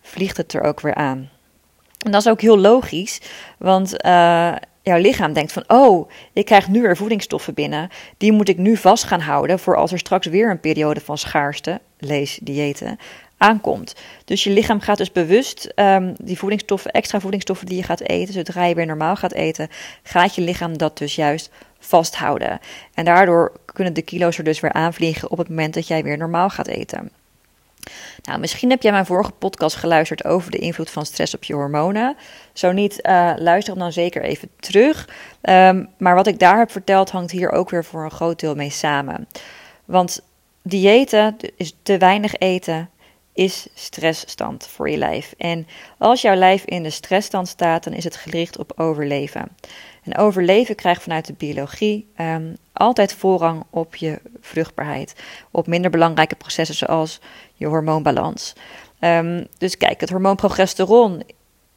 vliegt 0.00 0.36
het 0.36 0.52
er 0.52 0.62
ook 0.62 0.80
weer 0.80 0.94
aan. 0.94 1.30
En 2.04 2.10
dat 2.10 2.20
is 2.20 2.28
ook 2.28 2.40
heel 2.40 2.58
logisch, 2.58 3.20
want 3.58 4.04
uh, 4.04 4.54
jouw 4.82 4.98
lichaam 4.98 5.32
denkt 5.32 5.52
van, 5.52 5.64
oh, 5.66 6.10
ik 6.32 6.44
krijg 6.44 6.68
nu 6.68 6.82
weer 6.82 6.96
voedingsstoffen 6.96 7.54
binnen. 7.54 7.88
Die 8.16 8.32
moet 8.32 8.48
ik 8.48 8.58
nu 8.58 8.76
vast 8.76 9.04
gaan 9.04 9.20
houden 9.20 9.58
voor 9.58 9.76
als 9.76 9.92
er 9.92 9.98
straks 9.98 10.26
weer 10.26 10.50
een 10.50 10.60
periode 10.60 11.00
van 11.00 11.18
schaarste, 11.18 11.80
lees 11.98 12.38
diëten, 12.42 12.98
aankomt. 13.42 13.94
Dus 14.24 14.44
je 14.44 14.50
lichaam 14.50 14.80
gaat 14.80 14.98
dus 14.98 15.12
bewust 15.12 15.72
um, 15.76 16.14
die 16.18 16.38
voedingsstoffen, 16.38 16.90
extra 16.90 17.20
voedingsstoffen 17.20 17.66
die 17.66 17.76
je 17.76 17.82
gaat 17.82 18.00
eten, 18.00 18.34
zodra 18.34 18.64
je 18.64 18.74
weer 18.74 18.86
normaal 18.86 19.16
gaat 19.16 19.32
eten, 19.32 19.68
gaat 20.02 20.34
je 20.34 20.42
lichaam 20.42 20.78
dat 20.78 20.98
dus 20.98 21.14
juist 21.14 21.50
vasthouden. 21.78 22.60
En 22.94 23.04
daardoor 23.04 23.52
kunnen 23.64 23.92
de 23.92 24.02
kilo's 24.02 24.38
er 24.38 24.44
dus 24.44 24.60
weer 24.60 24.72
aanvliegen 24.72 25.30
op 25.30 25.38
het 25.38 25.48
moment 25.48 25.74
dat 25.74 25.86
jij 25.86 26.02
weer 26.02 26.18
normaal 26.18 26.50
gaat 26.50 26.66
eten. 26.66 27.10
Nou, 28.22 28.38
misschien 28.40 28.70
heb 28.70 28.82
jij 28.82 28.92
mijn 28.92 29.06
vorige 29.06 29.30
podcast 29.30 29.76
geluisterd 29.76 30.24
over 30.24 30.50
de 30.50 30.58
invloed 30.58 30.90
van 30.90 31.06
stress 31.06 31.34
op 31.34 31.44
je 31.44 31.54
hormonen. 31.54 32.16
Zo 32.52 32.72
niet, 32.72 32.98
uh, 33.02 33.32
luister 33.36 33.78
dan 33.78 33.92
zeker 33.92 34.22
even 34.22 34.48
terug. 34.60 35.08
Um, 35.42 35.88
maar 35.98 36.14
wat 36.14 36.26
ik 36.26 36.38
daar 36.38 36.58
heb 36.58 36.70
verteld 36.70 37.10
hangt 37.10 37.30
hier 37.30 37.50
ook 37.50 37.70
weer 37.70 37.84
voor 37.84 38.04
een 38.04 38.10
groot 38.10 38.40
deel 38.40 38.54
mee 38.54 38.70
samen. 38.70 39.28
Want 39.84 40.20
diëten, 40.62 41.36
is 41.56 41.76
te 41.82 41.98
weinig 41.98 42.34
eten, 42.34 42.90
is 43.32 43.66
stressstand 43.74 44.66
voor 44.66 44.90
je 44.90 44.96
lijf. 44.96 45.34
En 45.38 45.66
als 45.98 46.20
jouw 46.20 46.34
lijf 46.34 46.64
in 46.64 46.82
de 46.82 46.90
stressstand 46.90 47.48
staat, 47.48 47.84
dan 47.84 47.92
is 47.92 48.04
het 48.04 48.16
gericht 48.16 48.58
op 48.58 48.72
overleven. 48.76 49.48
En 50.02 50.16
overleven 50.16 50.74
krijgt 50.74 51.02
vanuit 51.02 51.26
de 51.26 51.32
biologie 51.32 52.08
um, 52.20 52.56
altijd 52.72 53.14
voorrang 53.14 53.64
op 53.70 53.96
je 53.96 54.20
vruchtbaarheid. 54.40 55.14
Op 55.50 55.66
minder 55.66 55.90
belangrijke 55.90 56.36
processen 56.36 56.76
zoals 56.76 57.20
je 57.54 57.66
hormoonbalans. 57.66 58.52
Um, 59.00 59.46
dus 59.58 59.76
kijk, 59.76 60.00
het 60.00 60.10
hormoon 60.10 60.36
progesteron, 60.36 61.22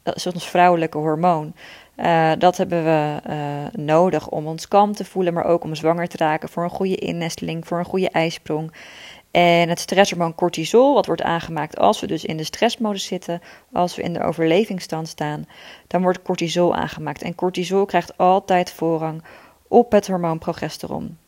dat 0.02 0.16
is 0.16 0.26
ons 0.26 0.48
vrouwelijke 0.48 0.98
hormoon. 0.98 1.54
Uh, 1.96 2.32
dat 2.38 2.56
hebben 2.56 2.84
we 2.84 3.20
uh, 3.30 3.84
nodig 3.84 4.28
om 4.28 4.46
ons 4.46 4.68
kalm 4.68 4.92
te 4.92 5.04
voelen, 5.04 5.34
maar 5.34 5.44
ook 5.44 5.64
om 5.64 5.74
zwanger 5.74 6.08
te 6.08 6.16
raken, 6.16 6.48
voor 6.48 6.64
een 6.64 6.70
goede 6.70 6.96
innesteling, 6.96 7.66
voor 7.66 7.78
een 7.78 7.84
goede 7.84 8.10
ijsprong. 8.10 8.72
En 9.36 9.68
het 9.68 9.80
stresshormoon 9.80 10.34
cortisol, 10.34 10.94
wat 10.94 11.06
wordt 11.06 11.22
aangemaakt 11.22 11.78
als 11.78 12.00
we 12.00 12.06
dus 12.06 12.24
in 12.24 12.36
de 12.36 12.44
stressmodus 12.44 13.04
zitten, 13.04 13.42
als 13.72 13.96
we 13.96 14.02
in 14.02 14.12
de 14.12 14.22
overlevingsstand 14.22 15.08
staan, 15.08 15.46
dan 15.86 16.02
wordt 16.02 16.22
cortisol 16.22 16.74
aangemaakt. 16.74 17.22
En 17.22 17.34
cortisol 17.34 17.84
krijgt 17.84 18.18
altijd 18.18 18.72
voorrang 18.72 19.22
op 19.68 19.92
het 19.92 20.06
hormoon 20.06 20.38
progesteron. 20.38 21.18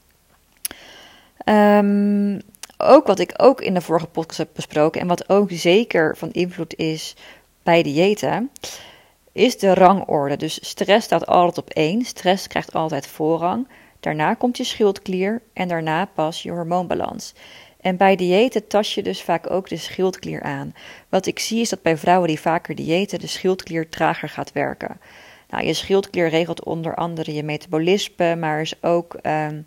Um, 1.44 2.40
ook 2.78 3.06
wat 3.06 3.18
ik 3.18 3.34
ook 3.36 3.60
in 3.60 3.74
de 3.74 3.80
vorige 3.80 4.06
podcast 4.06 4.38
heb 4.38 4.48
besproken 4.54 5.00
en 5.00 5.06
wat 5.06 5.28
ook 5.28 5.48
zeker 5.50 6.16
van 6.16 6.30
invloed 6.30 6.76
is 6.76 7.16
bij 7.62 7.82
diëten, 7.82 8.50
is 9.32 9.58
de 9.58 9.74
rangorde. 9.74 10.36
Dus 10.36 10.68
stress 10.68 11.04
staat 11.04 11.26
altijd 11.26 11.58
op 11.58 11.70
één. 11.70 12.04
Stress 12.04 12.46
krijgt 12.46 12.72
altijd 12.72 13.06
voorrang. 13.06 13.68
Daarna 14.00 14.34
komt 14.34 14.56
je 14.56 14.64
schildklier 14.64 15.42
en 15.52 15.68
daarna 15.68 16.04
pas 16.04 16.42
je 16.42 16.50
hormoonbalans. 16.50 17.34
En 17.80 17.96
bij 17.96 18.16
diëten 18.16 18.66
tas 18.66 18.94
je 18.94 19.02
dus 19.02 19.22
vaak 19.22 19.50
ook 19.50 19.68
de 19.68 19.76
schildklier 19.76 20.42
aan. 20.42 20.74
Wat 21.08 21.26
ik 21.26 21.38
zie 21.38 21.60
is 21.60 21.68
dat 21.68 21.82
bij 21.82 21.96
vrouwen 21.96 22.28
die 22.28 22.40
vaker 22.40 22.74
diëten 22.74 23.18
de 23.18 23.26
schildklier 23.26 23.88
trager 23.88 24.28
gaat 24.28 24.52
werken. 24.52 25.00
Nou, 25.48 25.64
je 25.64 25.74
schildklier 25.74 26.28
regelt 26.28 26.64
onder 26.64 26.94
andere 26.94 27.34
je 27.34 27.42
metabolisme, 27.42 28.36
maar 28.36 28.60
is 28.60 28.82
ook 28.82 29.16
um, 29.22 29.66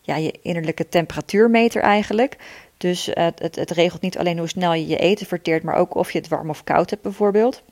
ja, 0.00 0.16
je 0.16 0.38
innerlijke 0.42 0.88
temperatuurmeter 0.88 1.82
eigenlijk. 1.82 2.36
Dus 2.76 3.06
het, 3.12 3.38
het, 3.38 3.56
het, 3.56 3.70
regelt 3.70 4.00
niet 4.00 4.18
alleen 4.18 4.38
hoe 4.38 4.48
snel 4.48 4.74
je 4.74 4.86
je 4.86 4.96
eten 4.96 5.26
verteert, 5.26 5.62
maar 5.62 5.74
ook 5.74 5.94
of 5.94 6.10
je 6.10 6.18
het 6.18 6.28
warm 6.28 6.50
of 6.50 6.64
koud 6.64 6.90
hebt 6.90 7.02
bijvoorbeeld. 7.02 7.62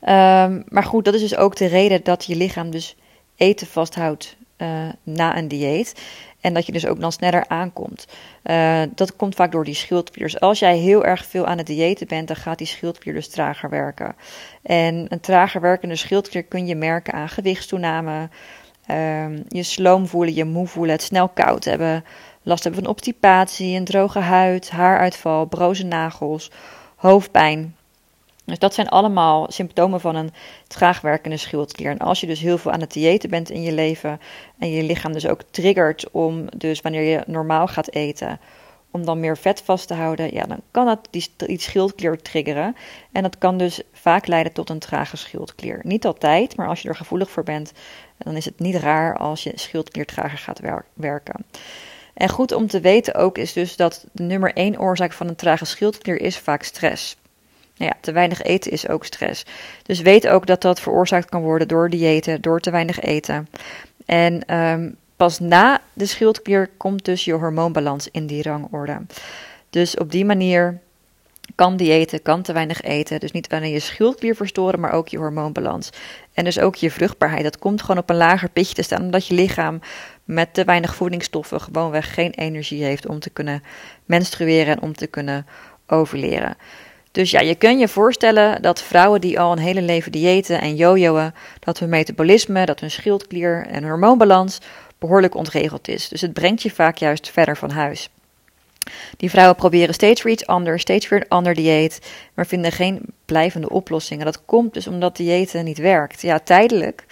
Um, 0.00 0.64
maar 0.68 0.84
goed, 0.84 1.04
dat 1.04 1.14
is 1.14 1.20
dus 1.20 1.36
ook 1.36 1.56
de 1.56 1.66
reden 1.66 2.04
dat 2.04 2.24
je 2.24 2.36
lichaam 2.36 2.70
dus 2.70 2.96
eten 3.36 3.66
vasthoudt 3.66 4.36
uh, 4.58 4.88
na 5.02 5.36
een 5.36 5.48
dieet. 5.48 6.02
En 6.44 6.54
dat 6.54 6.66
je 6.66 6.72
dus 6.72 6.86
ook 6.86 7.00
dan 7.00 7.12
sneller 7.12 7.44
aankomt. 7.48 8.06
Uh, 8.44 8.82
dat 8.94 9.16
komt 9.16 9.34
vaak 9.34 9.52
door 9.52 9.64
die 9.64 9.74
schildklier. 9.74 10.24
Dus 10.24 10.40
als 10.40 10.58
jij 10.58 10.76
heel 10.76 11.04
erg 11.04 11.24
veel 11.24 11.46
aan 11.46 11.58
het 11.58 11.66
diëten 11.66 12.06
bent, 12.06 12.28
dan 12.28 12.36
gaat 12.36 12.58
die 12.58 12.66
schildklier 12.66 13.14
dus 13.14 13.28
trager 13.28 13.70
werken. 13.70 14.14
En 14.62 15.06
een 15.08 15.20
trager 15.20 15.60
werkende 15.60 15.96
schildklier 15.96 16.42
kun 16.42 16.66
je 16.66 16.74
merken 16.74 17.12
aan 17.12 17.28
gewichtstoename, 17.28 18.28
uh, 18.90 19.26
je 19.48 19.62
sloom 19.62 20.06
voelen, 20.06 20.34
je 20.34 20.44
moe 20.44 20.66
voelen, 20.66 20.94
het 20.94 21.02
snel 21.02 21.28
koud 21.28 21.64
hebben, 21.64 22.04
last 22.42 22.64
hebben 22.64 22.82
van 22.82 22.90
obstipatie, 22.90 23.76
een 23.76 23.84
droge 23.84 24.18
huid, 24.18 24.70
haaruitval, 24.70 25.46
broze 25.46 25.84
nagels, 25.84 26.50
hoofdpijn. 26.96 27.76
Dus 28.44 28.58
dat 28.58 28.74
zijn 28.74 28.88
allemaal 28.88 29.46
symptomen 29.50 30.00
van 30.00 30.16
een 30.16 30.32
traag 30.66 31.00
werkende 31.00 31.36
schildklier. 31.36 31.90
En 31.90 31.98
als 31.98 32.20
je 32.20 32.26
dus 32.26 32.40
heel 32.40 32.58
veel 32.58 32.70
aan 32.70 32.80
het 32.80 32.92
diëten 32.92 33.30
bent 33.30 33.50
in 33.50 33.62
je 33.62 33.72
leven 33.72 34.20
en 34.58 34.70
je 34.70 34.82
lichaam 34.82 35.12
dus 35.12 35.26
ook 35.26 35.42
triggert 35.50 36.10
om, 36.10 36.46
dus 36.56 36.80
wanneer 36.80 37.02
je 37.02 37.22
normaal 37.26 37.66
gaat 37.66 37.90
eten, 37.90 38.40
om 38.94 39.04
dan 39.04 39.20
meer 39.20 39.36
vet 39.36 39.60
vast 39.60 39.86
te 39.86 39.94
houden, 39.94 40.34
ja, 40.34 40.44
dan 40.44 40.60
kan 40.70 40.86
dat 40.86 41.08
die, 41.10 41.60
schildklier 41.60 42.22
triggeren. 42.22 42.76
En 43.12 43.22
dat 43.22 43.38
kan 43.38 43.58
dus 43.58 43.80
vaak 43.92 44.26
leiden 44.26 44.52
tot 44.52 44.70
een 44.70 44.78
trage 44.78 45.16
schildklier. 45.16 45.80
Niet 45.82 46.06
altijd, 46.06 46.56
maar 46.56 46.68
als 46.68 46.82
je 46.82 46.88
er 46.88 46.96
gevoelig 46.96 47.30
voor 47.30 47.42
bent, 47.42 47.72
dan 48.18 48.36
is 48.36 48.44
het 48.44 48.58
niet 48.58 48.74
raar 48.74 49.16
als 49.16 49.42
je 49.42 49.52
schildklier 49.54 50.06
trager 50.06 50.38
gaat 50.38 50.60
werken. 50.94 51.44
En 52.14 52.28
goed 52.28 52.52
om 52.52 52.66
te 52.66 52.80
weten 52.80 53.14
ook 53.14 53.38
is 53.38 53.52
dus 53.52 53.76
dat 53.76 54.06
de 54.12 54.22
nummer 54.22 54.52
één 54.52 54.80
oorzaak 54.80 55.12
van 55.12 55.28
een 55.28 55.36
trage 55.36 55.64
schildklier 55.64 56.20
is 56.20 56.38
vaak 56.38 56.62
stress. 56.62 57.16
Nou 57.76 57.90
ja, 57.94 58.00
te 58.00 58.12
weinig 58.12 58.42
eten 58.42 58.70
is 58.72 58.88
ook 58.88 59.04
stress. 59.04 59.44
Dus 59.82 60.00
weet 60.00 60.28
ook 60.28 60.46
dat 60.46 60.62
dat 60.62 60.80
veroorzaakt 60.80 61.28
kan 61.28 61.42
worden 61.42 61.68
door 61.68 61.90
diëten, 61.90 62.40
door 62.40 62.60
te 62.60 62.70
weinig 62.70 63.00
eten. 63.00 63.48
En 64.06 64.56
um, 64.56 64.96
pas 65.16 65.38
na 65.38 65.80
de 65.92 66.06
schildklier 66.06 66.70
komt 66.76 67.04
dus 67.04 67.24
je 67.24 67.32
hormoonbalans 67.32 68.08
in 68.10 68.26
die 68.26 68.42
rangorde. 68.42 69.00
Dus 69.70 69.96
op 69.96 70.10
die 70.10 70.24
manier 70.24 70.80
kan 71.54 71.76
diëten, 71.76 72.22
kan 72.22 72.42
te 72.42 72.52
weinig 72.52 72.80
eten. 72.80 73.20
Dus 73.20 73.32
niet 73.32 73.52
alleen 73.52 73.70
je 73.70 73.80
schildklier 73.80 74.36
verstoren, 74.36 74.80
maar 74.80 74.92
ook 74.92 75.08
je 75.08 75.18
hormoonbalans. 75.18 75.90
En 76.32 76.44
dus 76.44 76.58
ook 76.58 76.74
je 76.74 76.90
vruchtbaarheid. 76.90 77.42
Dat 77.42 77.58
komt 77.58 77.80
gewoon 77.80 77.98
op 77.98 78.10
een 78.10 78.16
lager 78.16 78.48
pitje 78.48 78.74
te 78.74 78.82
staan, 78.82 79.02
omdat 79.02 79.26
je 79.26 79.34
lichaam 79.34 79.80
met 80.24 80.54
te 80.54 80.64
weinig 80.64 80.94
voedingsstoffen 80.94 81.60
gewoonweg 81.60 82.14
geen 82.14 82.30
energie 82.30 82.84
heeft 82.84 83.06
om 83.06 83.18
te 83.18 83.30
kunnen 83.30 83.62
menstrueren 84.04 84.76
en 84.76 84.82
om 84.82 84.94
te 84.94 85.06
kunnen 85.06 85.46
overleren. 85.86 86.56
Dus 87.14 87.30
ja, 87.30 87.40
je 87.40 87.54
kunt 87.54 87.80
je 87.80 87.88
voorstellen 87.88 88.62
dat 88.62 88.82
vrouwen 88.82 89.20
die 89.20 89.40
al 89.40 89.52
een 89.52 89.58
hele 89.58 89.82
leven 89.82 90.12
diëten 90.12 90.60
en 90.60 90.76
jojoen, 90.76 91.32
dat 91.60 91.78
hun 91.78 91.88
metabolisme, 91.88 92.66
dat 92.66 92.80
hun 92.80 92.90
schildklier 92.90 93.66
en 93.66 93.84
hormoonbalans 93.84 94.58
behoorlijk 94.98 95.34
ontregeld 95.34 95.88
is. 95.88 96.08
Dus 96.08 96.20
het 96.20 96.32
brengt 96.32 96.62
je 96.62 96.70
vaak 96.70 96.96
juist 96.96 97.30
verder 97.30 97.56
van 97.56 97.70
huis. 97.70 98.08
Die 99.16 99.30
vrouwen 99.30 99.56
proberen 99.56 99.94
steeds 99.94 100.22
weer 100.22 100.32
iets 100.32 100.46
anders, 100.46 100.82
steeds 100.82 101.08
weer 101.08 101.20
een 101.20 101.28
ander 101.28 101.54
dieet, 101.54 102.00
maar 102.34 102.46
vinden 102.46 102.72
geen 102.72 103.00
blijvende 103.24 103.70
oplossingen. 103.70 104.24
Dat 104.24 104.44
komt 104.44 104.74
dus 104.74 104.86
omdat 104.86 105.16
diëten 105.16 105.64
niet 105.64 105.78
werkt. 105.78 106.22
Ja, 106.22 106.38
tijdelijk. 106.38 107.04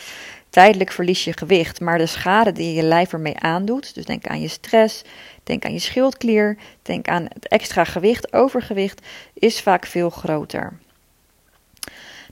Tijdelijk 0.53 0.93
verlies 0.93 1.25
je 1.25 1.33
gewicht, 1.33 1.81
maar 1.81 1.99
de 1.99 2.07
schade 2.07 2.53
die 2.53 2.75
je 2.75 2.83
lijf 2.83 3.13
ermee 3.13 3.39
aandoet, 3.39 3.95
dus 3.95 4.05
denk 4.05 4.27
aan 4.27 4.41
je 4.41 4.49
stress, 4.49 5.03
denk 5.43 5.65
aan 5.65 5.73
je 5.73 5.79
schildklier, 5.79 6.57
denk 6.83 7.09
aan 7.09 7.23
het 7.23 7.49
extra 7.49 7.85
gewicht, 7.85 8.33
overgewicht, 8.33 9.07
is 9.35 9.61
vaak 9.61 9.87
veel 9.87 10.11
groter. 10.11 10.79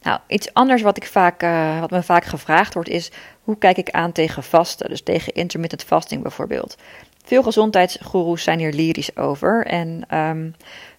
Nou, 0.02 0.20
iets 0.26 0.54
anders 0.54 0.82
wat, 0.82 0.96
ik 0.96 1.06
vaak, 1.06 1.42
uh, 1.42 1.80
wat 1.80 1.90
me 1.90 2.02
vaak 2.02 2.24
gevraagd 2.24 2.74
wordt 2.74 2.88
is: 2.88 3.10
hoe 3.42 3.58
kijk 3.58 3.76
ik 3.76 3.90
aan 3.90 4.12
tegen 4.12 4.42
vasten? 4.42 4.88
Dus 4.88 5.02
tegen 5.02 5.32
intermittent 5.32 5.84
fasting 5.84 6.22
bijvoorbeeld. 6.22 6.76
Veel 7.24 7.42
gezondheidsgoeroes 7.42 8.42
zijn 8.42 8.58
hier 8.58 8.72
lyrisch 8.72 9.16
over. 9.16 9.66
En 9.66 10.16
um, 10.18 10.54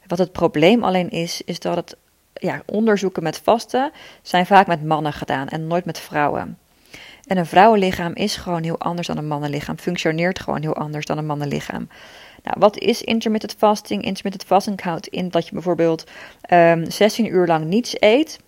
wat 0.08 0.18
het 0.18 0.32
probleem 0.32 0.84
alleen 0.84 1.10
is, 1.10 1.42
is 1.46 1.60
dat 1.60 1.76
het 1.76 1.96
ja, 2.34 2.62
onderzoeken 2.66 3.24
met 3.24 3.38
vasten 3.44 3.92
zijn 4.22 4.46
vaak 4.46 4.68
met 4.68 4.84
mannen 4.84 5.14
gedaan 5.14 5.48
en 5.48 5.68
nooit 5.68 5.86
met 5.86 6.00
vrouwen. 6.00 6.58
En 7.26 7.38
een 7.38 7.46
vrouwenlichaam 7.46 8.14
is 8.14 8.36
gewoon 8.36 8.64
heel 8.64 8.80
anders 8.80 9.08
dan 9.08 9.18
een 9.18 9.28
mannenlichaam, 9.28 9.78
functioneert 9.78 10.40
gewoon 10.40 10.62
heel 10.62 10.76
anders 10.76 11.06
dan 11.06 11.18
een 11.18 11.26
mannenlichaam. 11.26 11.88
Nou, 12.44 12.56
wat 12.60 12.78
is 12.78 13.02
intermittent 13.02 13.56
fasting? 13.58 14.04
Intermittent 14.04 14.50
fasting 14.50 14.82
houdt 14.82 15.08
in 15.08 15.30
dat 15.30 15.46
je 15.46 15.54
bijvoorbeeld 15.54 16.04
um, 16.08 16.10
ehm, 16.58 16.90
16 16.90 17.26
uur 17.26 17.48
lang 17.48 17.66
niets 17.66 17.96
eet. 18.00 18.40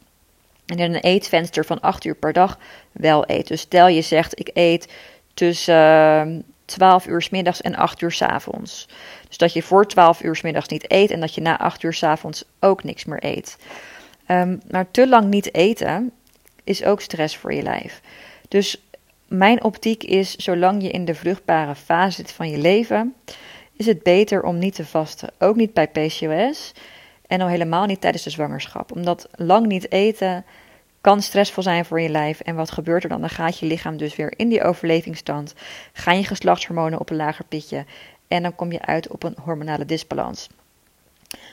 En 0.66 0.80
in 0.80 0.94
een 0.94 1.02
eetvenster 1.02 1.66
van 1.66 1.80
8 1.80 2.06
uur 2.06 2.16
per 2.16 2.34
dag 2.34 2.58
wel 2.92 3.24
eet. 3.28 3.48
Dus 3.48 3.62
stel 3.62 3.88
je 3.88 4.02
zegt, 4.02 4.40
ik 4.40 4.50
eet 4.54 4.94
tussen 5.34 5.76
uh, 5.76 6.20
ehm, 6.20 6.40
12 6.66 7.08
uur 7.08 7.22
s 7.22 7.30
middags 7.30 7.62
en 7.62 7.76
8 7.76 8.02
uur 8.02 8.12
s 8.12 8.22
avonds. 8.22 8.88
Dus 9.28 9.38
dat 9.38 9.54
je 9.54 9.64
voor 9.64 9.88
12 9.88 10.24
uur 10.24 10.36
s 10.36 10.42
middags 10.42 10.68
niet 10.68 10.92
eet 10.92 11.12
en 11.12 11.20
dat 11.20 11.36
je 11.36 11.42
na 11.42 11.60
8 11.60 11.84
uur 11.84 11.94
s 11.94 12.04
avonds 12.04 12.44
ook 12.60 12.84
niks 12.84 13.06
meer 13.06 13.26
eet. 13.26 13.58
Um, 14.28 14.62
maar 14.70 14.92
te 14.92 15.08
lang 15.08 15.30
niet 15.30 15.54
eten 15.54 16.12
is 16.64 16.84
ook 16.84 17.02
stress 17.02 17.38
voor 17.38 17.54
je 17.54 17.62
lijf. 17.62 18.02
Dus 18.54 18.82
mijn 19.28 19.64
optiek 19.64 20.04
is, 20.04 20.36
zolang 20.36 20.82
je 20.82 20.90
in 20.90 21.06
de 21.06 21.16
vruchtbare 21.16 21.76
fase 21.76 22.16
zit 22.16 22.32
van 22.32 22.50
je 22.50 22.58
leven, 22.58 23.14
is 23.78 23.86
het 23.86 24.04
beter 24.04 24.44
om 24.44 24.58
niet 24.58 24.76
te 24.76 24.86
vasten. 24.86 25.30
Ook 25.40 25.56
niet 25.56 25.74
bij 25.74 25.88
PCOS 25.88 26.72
en 27.28 27.42
al 27.42 27.48
helemaal 27.48 27.86
niet 27.86 28.02
tijdens 28.02 28.24
de 28.24 28.30
zwangerschap. 28.30 28.92
Omdat 28.92 29.30
lang 29.36 29.66
niet 29.66 29.92
eten 29.92 30.46
kan 31.02 31.22
stressvol 31.22 31.64
zijn 31.64 31.86
voor 31.86 32.02
je 32.02 32.10
lijf. 32.10 32.40
En 32.40 32.56
wat 32.56 32.72
gebeurt 32.72 33.04
er 33.04 33.10
dan? 33.10 33.22
Dan 33.22 33.30
gaat 33.30 33.60
je 33.60 33.66
lichaam 33.66 33.98
dus 33.98 34.16
weer 34.16 34.34
in 34.36 34.50
die 34.50 34.64
overlevingsstand. 34.64 35.54
Gaan 35.94 36.18
je 36.18 36.24
geslachtshormonen 36.24 37.00
op 37.00 37.10
een 37.10 37.16
lager 37.16 37.46
pitje. 37.46 37.86
En 38.28 38.42
dan 38.42 38.56
kom 38.56 38.72
je 38.72 38.82
uit 38.82 39.08
op 39.08 39.24
een 39.24 39.36
hormonale 39.42 39.86
disbalans. 39.86 40.50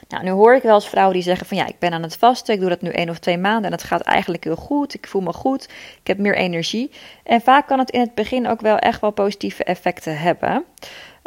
Nou, 0.09 0.25
nu 0.25 0.31
hoor 0.31 0.55
ik 0.55 0.63
wel 0.63 0.75
eens 0.75 0.89
vrouwen 0.89 1.15
die 1.15 1.23
zeggen 1.23 1.47
van 1.47 1.57
ja, 1.57 1.67
ik 1.67 1.79
ben 1.79 1.93
aan 1.93 2.03
het 2.03 2.17
vasten, 2.17 2.55
ik 2.55 2.61
doe 2.61 2.69
dat 2.69 2.83
nu 2.83 2.91
één 2.91 3.11
of 3.11 3.19
twee 3.19 3.39
maanden 3.39 3.65
en 3.65 3.73
het 3.73 3.83
gaat 3.83 4.01
eigenlijk 4.01 4.45
heel 4.45 4.57
goed, 4.57 4.95
ik 4.95 5.07
voel 5.07 5.23
me 5.23 5.33
goed, 5.33 5.65
ik 6.01 6.07
heb 6.07 6.19
meer 6.19 6.37
energie. 6.37 6.91
En 7.25 7.41
vaak 7.41 7.67
kan 7.67 7.79
het 7.79 7.91
in 7.91 8.01
het 8.01 8.15
begin 8.15 8.49
ook 8.49 8.61
wel 8.61 8.79
echt 8.79 9.01
wel 9.01 9.11
positieve 9.11 9.65
effecten 9.65 10.19
hebben. 10.19 10.65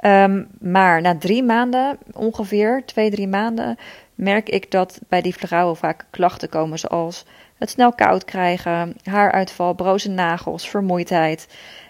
Um, 0.05 0.47
maar 0.59 1.01
na 1.01 1.17
drie 1.17 1.43
maanden, 1.43 1.97
ongeveer 2.11 2.83
twee, 2.85 3.11
drie 3.11 3.27
maanden, 3.27 3.77
merk 4.15 4.49
ik 4.49 4.71
dat 4.71 4.99
bij 5.07 5.21
die 5.21 5.35
vrouwen 5.35 5.75
vaak 5.75 6.05
klachten 6.09 6.49
komen 6.49 6.79
zoals 6.79 7.25
het 7.57 7.69
snel 7.69 7.93
koud 7.93 8.25
krijgen, 8.25 8.95
haaruitval, 9.03 9.73
broze 9.73 10.09
nagels, 10.09 10.69
vermoeidheid. 10.69 11.47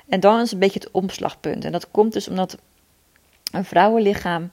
En 0.09 0.19
dan 0.19 0.39
is 0.39 0.51
een 0.51 0.59
beetje 0.59 0.79
het 0.79 0.91
omslagpunt. 0.91 1.65
En 1.65 1.71
dat 1.71 1.91
komt 1.91 2.13
dus 2.13 2.27
omdat 2.27 2.57
een 3.51 3.65
vrouwenlichaam 3.65 4.51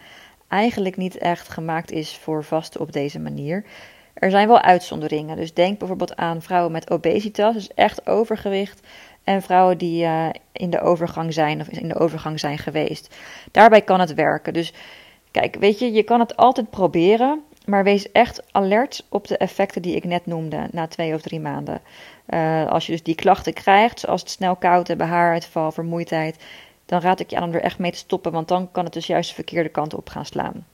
eigenlijk 0.50 0.97
niet 0.97 1.19
echt 1.19 1.49
gemaakt 1.49 1.90
is 1.90 2.16
voor 2.16 2.45
vasten 2.45 2.80
op 2.80 2.92
deze 2.92 3.19
manier. 3.19 3.64
Er 4.14 4.30
zijn 4.30 4.49
wel 4.49 4.61
uitzonderingen. 4.61 5.37
Dus 5.37 5.54
denk 5.54 5.78
bijvoorbeeld 5.78 6.16
aan 6.16 6.42
vrouwen 6.42 6.73
met 6.73 6.90
obesitas, 6.90 7.54
dus 7.54 7.75
echt 7.75 8.07
overgewicht. 8.07 8.87
En 9.25 9.42
vrouwen 9.42 9.78
die 9.78 10.04
uh, 10.04 10.28
in 10.52 10.71
de 10.71 10.80
overgang 10.80 11.33
zijn 11.33 11.61
of 11.61 11.69
in 11.69 11.88
de 11.88 11.99
overgang 11.99 12.40
zijn 12.40 12.59
geweest. 12.59 13.16
Daarbij 13.50 13.83
kan 13.83 14.00
het 14.00 14.14
werken. 14.14 14.52
Dus 14.52 14.73
kijk, 15.30 15.57
weet 15.57 15.78
je, 15.78 15.92
je 15.92 16.02
kan 16.02 16.21
het 16.21 16.37
altijd 16.37 16.71
proberen. 16.71 17.42
Maar 17.66 17.85
wees 17.85 18.12
echt 18.12 18.42
alert 18.52 19.07
op 19.09 19.26
de 19.26 19.37
effecten 19.37 19.83
die 19.83 19.97
ik 19.97 20.04
net 20.04 20.26
noemde 20.26 20.69
na 20.73 20.87
twee 20.87 21.14
of 21.14 21.21
drie 21.21 21.40
maanden. 21.40 21.80
Uh, 22.28 22.66
als 22.66 22.87
je 22.87 22.92
dus 22.92 23.02
die 23.02 23.14
klachten 23.14 23.52
krijgt, 23.52 24.00
zoals 24.00 24.21
het 24.21 24.30
snel 24.30 24.57
koud 24.57 24.88
hebben, 24.88 25.07
haaruitval, 25.07 25.73
vermoeidheid 25.73 26.37
dan 26.90 27.00
raad 27.00 27.20
ik 27.20 27.30
je 27.30 27.37
aan 27.37 27.42
om 27.42 27.54
er 27.54 27.62
echt 27.62 27.78
mee 27.78 27.90
te 27.90 27.99
stoppen, 27.99 28.32
want 28.32 28.49
dan 28.49 28.70
kan 28.73 28.85
het 28.85 28.92
dus 28.92 29.06
juist 29.06 29.28
de 29.28 29.35
verkeerde 29.35 29.68
kant 29.68 29.94
op 29.94 30.09
gaan 30.09 30.26
slaan. 30.26 30.66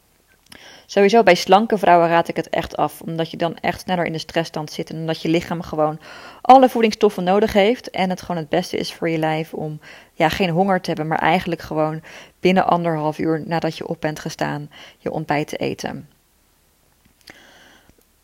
Sowieso 0.86 1.22
bij 1.22 1.34
slanke 1.34 1.78
vrouwen 1.78 2.08
raad 2.08 2.28
ik 2.28 2.36
het 2.36 2.48
echt 2.48 2.76
af, 2.76 3.00
omdat 3.00 3.30
je 3.30 3.36
dan 3.36 3.56
echt 3.56 3.80
sneller 3.80 4.04
in 4.04 4.12
de 4.12 4.18
stressstand 4.18 4.70
zit 4.70 4.90
en 4.90 4.96
omdat 4.96 5.22
je 5.22 5.28
lichaam 5.28 5.62
gewoon 5.62 6.00
alle 6.40 6.68
voedingsstoffen 6.68 7.24
nodig 7.24 7.52
heeft 7.52 7.90
en 7.90 8.10
het 8.10 8.22
gewoon 8.22 8.36
het 8.36 8.48
beste 8.48 8.76
is 8.76 8.92
voor 8.92 9.08
je 9.08 9.18
lijf 9.18 9.54
om 9.54 9.80
ja, 10.12 10.28
geen 10.28 10.50
honger 10.50 10.80
te 10.80 10.88
hebben, 10.88 11.06
maar 11.06 11.18
eigenlijk 11.18 11.62
gewoon 11.62 12.02
binnen 12.40 12.66
anderhalf 12.66 13.18
uur 13.18 13.42
nadat 13.46 13.76
je 13.76 13.86
op 13.86 14.00
bent 14.00 14.20
gestaan 14.20 14.70
je 14.98 15.10
ontbijt 15.10 15.48
te 15.48 15.56
eten. 15.56 16.08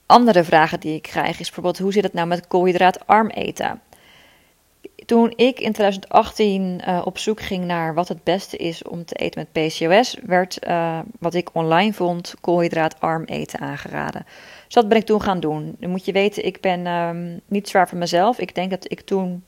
Andere 0.07 0.45
vragen 0.45 0.81
die 0.81 0.95
ik 0.95 1.03
krijg 1.03 1.31
is 1.39 1.47
bijvoorbeeld 1.47 1.79
hoe 1.79 1.93
zit 1.93 2.05
het 2.05 2.13
nou 2.13 2.27
met 2.27 2.47
koolhydraatarm 2.47 3.29
eten? 3.29 3.81
Toen 5.07 5.33
ik 5.37 5.61
in 5.61 5.73
2018 5.73 6.63
uh, 6.63 6.97
eh, 6.97 7.07
op 7.07 7.19
zoek 7.19 7.41
ging 7.41 7.65
naar 7.65 7.95
wat 7.95 8.09
het 8.09 8.25
beste 8.25 8.57
is 8.57 8.83
om 8.83 9.05
te 9.05 9.15
eten 9.15 9.47
met 9.53 9.69
PCOS, 9.69 10.17
werd 10.27 10.67
uh, 10.67 10.99
wat 11.19 11.35
ik 11.35 11.51
online 11.53 11.93
vond 11.93 12.35
koolhydraatarm 12.41 13.25
eten 13.25 13.61
aangeraden. 13.61 14.25
Dus 14.65 14.75
dat 14.75 14.89
ben 14.89 14.99
ik 14.99 15.07
toen 15.07 15.23
gaan 15.23 15.41
doen. 15.41 15.77
Dan 15.79 15.91
moet 15.91 16.05
je 16.05 16.13
weten, 16.13 16.45
ik 16.45 16.61
ben 16.61 16.87
um, 16.87 17.41
niet 17.47 17.69
zwaar 17.69 17.89
voor 17.89 17.99
mezelf. 17.99 18.39
Ik 18.39 18.55
denk 18.55 18.71
dat 18.71 18.91
ik 18.91 19.01
toen 19.01 19.45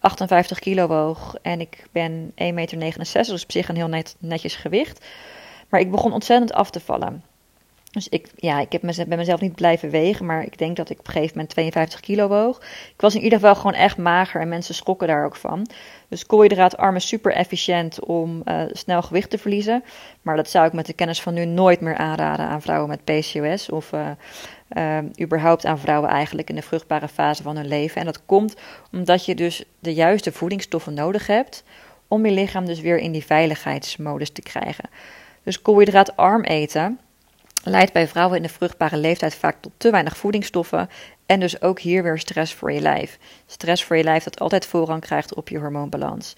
58 0.00 0.58
kilo 0.58 0.86
woog 0.86 1.34
en 1.42 1.60
ik 1.60 1.84
ben 1.92 2.30
1,69 2.30 2.36
meter, 2.44 2.98
dus 3.12 3.42
op 3.42 3.52
zich 3.52 3.68
een 3.68 3.76
heel 3.76 3.88
net, 3.88 4.16
netjes 4.18 4.54
gewicht. 4.54 5.04
Maar 5.68 5.80
ik 5.80 5.90
begon 5.90 6.12
ontzettend 6.12 6.52
af 6.52 6.70
te 6.70 6.80
vallen. 6.80 7.22
Dus 7.92 8.08
ik, 8.08 8.30
ja, 8.36 8.60
ik 8.60 8.72
heb 8.72 8.82
mezelf, 8.82 9.08
mezelf 9.08 9.40
niet 9.40 9.54
blijven 9.54 9.90
wegen, 9.90 10.26
maar 10.26 10.42
ik 10.42 10.58
denk 10.58 10.76
dat 10.76 10.90
ik 10.90 10.98
op 10.98 11.06
een 11.06 11.12
gegeven 11.12 11.32
moment 11.32 11.52
52 11.52 12.00
kilo 12.00 12.28
woog. 12.28 12.56
Ik 12.94 13.00
was 13.00 13.14
in 13.14 13.22
ieder 13.22 13.38
geval 13.38 13.54
gewoon 13.54 13.74
echt 13.74 13.96
mager 13.96 14.40
en 14.40 14.48
mensen 14.48 14.74
schrokken 14.74 15.08
daar 15.08 15.24
ook 15.24 15.36
van. 15.36 15.66
Dus 16.08 16.26
koolhydraatarm 16.26 16.96
is 16.96 17.08
super 17.08 17.32
efficiënt 17.32 18.04
om 18.04 18.42
uh, 18.44 18.62
snel 18.70 19.02
gewicht 19.02 19.30
te 19.30 19.38
verliezen. 19.38 19.84
Maar 20.22 20.36
dat 20.36 20.50
zou 20.50 20.66
ik 20.66 20.72
met 20.72 20.86
de 20.86 20.92
kennis 20.92 21.22
van 21.22 21.34
nu 21.34 21.44
nooit 21.44 21.80
meer 21.80 21.96
aanraden 21.96 22.46
aan 22.46 22.62
vrouwen 22.62 22.88
met 22.88 23.04
PCOS 23.04 23.70
of 23.70 23.92
uh, 23.92 24.10
uh, 24.76 24.98
überhaupt 25.20 25.64
aan 25.64 25.78
vrouwen 25.78 26.10
eigenlijk 26.10 26.48
in 26.48 26.54
de 26.54 26.62
vruchtbare 26.62 27.08
fase 27.08 27.42
van 27.42 27.56
hun 27.56 27.68
leven. 27.68 28.00
En 28.00 28.06
dat 28.06 28.24
komt 28.26 28.56
omdat 28.92 29.24
je 29.24 29.34
dus 29.34 29.64
de 29.78 29.94
juiste 29.94 30.32
voedingsstoffen 30.32 30.94
nodig 30.94 31.26
hebt 31.26 31.64
om 32.08 32.26
je 32.26 32.32
lichaam 32.32 32.66
dus 32.66 32.80
weer 32.80 32.98
in 32.98 33.12
die 33.12 33.24
veiligheidsmodus 33.24 34.30
te 34.30 34.42
krijgen. 34.42 34.84
Dus 35.42 35.62
koolhydraatarm 35.62 36.42
eten 36.42 36.98
leidt 37.64 37.92
bij 37.92 38.08
vrouwen 38.08 38.36
in 38.36 38.42
de 38.42 38.48
vruchtbare 38.48 38.96
leeftijd 38.96 39.34
vaak 39.34 39.56
tot 39.60 39.72
te 39.76 39.90
weinig 39.90 40.16
voedingsstoffen 40.16 40.88
en 41.26 41.40
dus 41.40 41.62
ook 41.62 41.80
hier 41.80 42.02
weer 42.02 42.18
stress 42.18 42.54
voor 42.54 42.72
je 42.72 42.80
lijf. 42.80 43.18
Stress 43.46 43.84
voor 43.84 43.96
je 43.96 44.04
lijf 44.04 44.24
dat 44.24 44.40
altijd 44.40 44.66
voorrang 44.66 45.00
krijgt 45.00 45.34
op 45.34 45.48
je 45.48 45.58
hormoonbalans. 45.58 46.36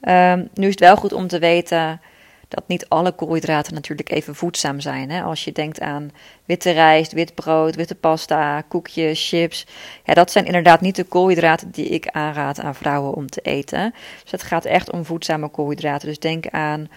Um, 0.00 0.48
nu 0.54 0.66
is 0.66 0.70
het 0.70 0.80
wel 0.80 0.96
goed 0.96 1.12
om 1.12 1.26
te 1.26 1.38
weten 1.38 2.00
dat 2.48 2.68
niet 2.68 2.88
alle 2.88 3.12
koolhydraten 3.12 3.74
natuurlijk 3.74 4.10
even 4.10 4.34
voedzaam 4.34 4.80
zijn. 4.80 5.10
Hè? 5.10 5.22
Als 5.22 5.44
je 5.44 5.52
denkt 5.52 5.80
aan 5.80 6.10
witte 6.44 6.70
rijst, 6.70 7.12
wit 7.12 7.34
brood, 7.34 7.74
witte 7.74 7.94
pasta, 7.94 8.60
koekjes, 8.60 9.28
chips. 9.28 9.66
Ja, 10.04 10.14
dat 10.14 10.30
zijn 10.30 10.44
inderdaad 10.44 10.80
niet 10.80 10.96
de 10.96 11.04
koolhydraten 11.04 11.70
die 11.70 11.88
ik 11.88 12.08
aanraad 12.08 12.60
aan 12.60 12.74
vrouwen 12.74 13.14
om 13.14 13.26
te 13.26 13.40
eten. 13.40 13.94
Dus 14.22 14.32
het 14.32 14.42
gaat 14.42 14.64
echt 14.64 14.90
om 14.90 15.04
voedzame 15.04 15.48
koolhydraten. 15.48 16.08
Dus 16.08 16.18
denk 16.18 16.46
aan 16.48 16.88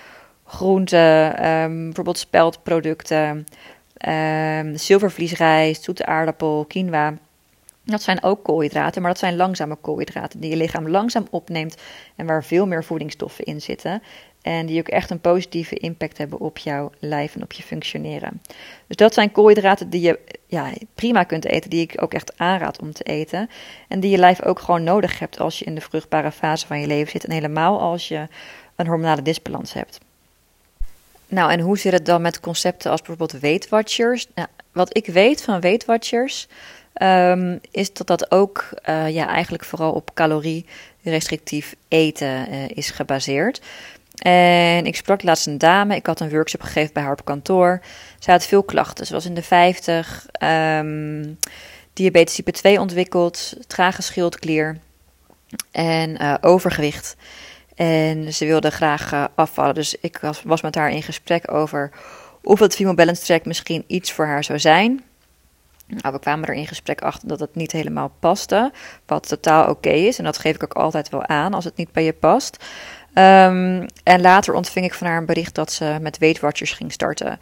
groenten, 0.49 1.47
um, 1.47 1.83
bijvoorbeeld 1.83 2.17
speldproducten, 2.17 3.45
um, 4.07 4.77
zilvervliesrijst, 4.77 5.83
zoete 5.83 6.05
aardappel, 6.05 6.65
quinoa. 6.67 7.13
Dat 7.83 8.01
zijn 8.01 8.23
ook 8.23 8.43
koolhydraten, 8.43 9.01
maar 9.01 9.11
dat 9.11 9.19
zijn 9.19 9.35
langzame 9.35 9.75
koolhydraten 9.75 10.39
die 10.39 10.49
je 10.49 10.55
lichaam 10.55 10.89
langzaam 10.89 11.27
opneemt 11.29 11.77
en 12.15 12.25
waar 12.25 12.43
veel 12.43 12.67
meer 12.67 12.83
voedingsstoffen 12.83 13.45
in 13.45 13.61
zitten. 13.61 14.01
En 14.41 14.65
die 14.65 14.79
ook 14.79 14.87
echt 14.87 15.09
een 15.09 15.19
positieve 15.19 15.75
impact 15.75 16.17
hebben 16.17 16.39
op 16.39 16.57
jouw 16.57 16.91
lijf 16.99 17.35
en 17.35 17.43
op 17.43 17.51
je 17.51 17.63
functioneren. 17.63 18.41
Dus 18.87 18.95
dat 18.95 19.13
zijn 19.13 19.31
koolhydraten 19.31 19.89
die 19.89 20.01
je 20.01 20.19
ja, 20.47 20.71
prima 20.95 21.23
kunt 21.23 21.45
eten, 21.45 21.69
die 21.69 21.81
ik 21.81 22.01
ook 22.01 22.13
echt 22.13 22.37
aanraad 22.37 22.81
om 22.81 22.93
te 22.93 23.03
eten. 23.03 23.49
En 23.87 23.99
die 23.99 24.11
je 24.11 24.17
lijf 24.17 24.43
ook 24.43 24.59
gewoon 24.59 24.83
nodig 24.83 25.19
hebt 25.19 25.39
als 25.39 25.59
je 25.59 25.65
in 25.65 25.75
de 25.75 25.81
vruchtbare 25.81 26.31
fase 26.31 26.67
van 26.67 26.79
je 26.79 26.87
leven 26.87 27.11
zit. 27.11 27.25
En 27.25 27.31
helemaal 27.31 27.79
als 27.79 28.07
je 28.07 28.27
een 28.75 28.87
hormonale 28.87 29.21
disbalans 29.21 29.73
hebt. 29.73 29.99
Nou, 31.29 31.51
en 31.51 31.59
hoe 31.59 31.77
zit 31.77 31.93
het 31.93 32.05
dan 32.05 32.21
met 32.21 32.39
concepten 32.39 32.91
als 32.91 33.01
bijvoorbeeld 33.01 33.41
Weight 33.41 33.69
Watchers? 33.69 34.27
Nou, 34.35 34.47
wat 34.71 34.97
ik 34.97 35.05
weet 35.05 35.43
van 35.43 35.59
Weight 35.61 35.85
Watchers 35.85 36.47
um, 37.01 37.59
is 37.71 37.93
dat 37.93 38.07
dat 38.07 38.31
ook 38.31 38.69
uh, 38.89 39.09
ja, 39.09 39.27
eigenlijk 39.27 39.65
vooral 39.65 39.91
op 39.91 40.13
calorie-restrictief 40.13 41.75
eten 41.87 42.53
uh, 42.53 42.69
is 42.69 42.89
gebaseerd. 42.89 43.61
En 44.15 44.85
ik 44.85 44.95
sprak 44.95 45.23
laatst 45.23 45.47
een 45.47 45.57
dame, 45.57 45.95
ik 45.95 46.05
had 46.05 46.19
een 46.19 46.29
workshop 46.29 46.61
gegeven 46.61 46.93
bij 46.93 47.03
haar 47.03 47.11
op 47.11 47.25
kantoor. 47.25 47.81
Ze 48.19 48.31
had 48.31 48.45
veel 48.45 48.63
klachten, 48.63 49.05
ze 49.05 49.13
was 49.13 49.25
in 49.25 49.33
de 49.33 49.43
50, 49.43 50.25
um, 50.41 50.49
ehm, 50.49 51.25
diabetes 51.93 52.35
type 52.35 52.51
2 52.51 52.79
ontwikkeld, 52.79 53.53
trage 53.67 54.01
schildklier 54.01 54.77
en 55.71 56.21
uh, 56.21 56.35
overgewicht. 56.41 57.15
En 57.79 58.33
ze 58.33 58.45
wilde 58.45 58.69
graag 58.69 59.13
uh, 59.13 59.25
afvallen. 59.35 59.75
Dus 59.75 59.95
ik 60.01 60.17
was, 60.17 60.41
was, 60.43 60.61
met 60.61 60.75
haar 60.75 60.91
in 60.91 61.03
gesprek 61.03 61.53
over 61.53 61.91
of 62.43 62.59
het 62.59 62.75
Female 62.75 62.95
Balance 62.95 63.23
Track 63.23 63.45
misschien 63.45 63.83
iets 63.87 64.11
voor 64.11 64.25
haar 64.25 64.43
zou 64.43 64.59
zijn. 64.59 65.03
Nou, 65.87 66.13
we 66.13 66.19
kwamen 66.19 66.47
er 66.47 66.53
in 66.53 66.67
gesprek 66.67 67.01
achter 67.01 67.27
dat 67.27 67.39
het 67.39 67.55
niet 67.55 67.71
helemaal 67.71 68.11
paste. 68.19 68.71
Wat 69.05 69.27
totaal 69.27 69.69
oké 69.69 69.89
is. 69.89 70.17
En 70.17 70.23
dat 70.23 70.37
geef 70.37 70.55
ik 70.55 70.63
ook 70.63 70.73
altijd 70.73 71.09
wel 71.09 71.25
aan 71.25 71.53
als 71.53 71.65
het 71.65 71.75
niet 71.75 71.91
bij 71.91 72.03
je 72.03 72.13
past. 72.13 72.65
Um, 73.13 73.85
en 74.03 74.21
later 74.21 74.53
ontving 74.53 74.85
ik 74.85 74.93
van 74.93 75.07
haar 75.07 75.17
een 75.17 75.25
bericht 75.25 75.55
dat 75.55 75.71
ze 75.71 75.97
met 76.01 76.17
Weight 76.17 76.41
Watchers 76.41 76.71
ging 76.71 76.91
starten. 76.91 77.39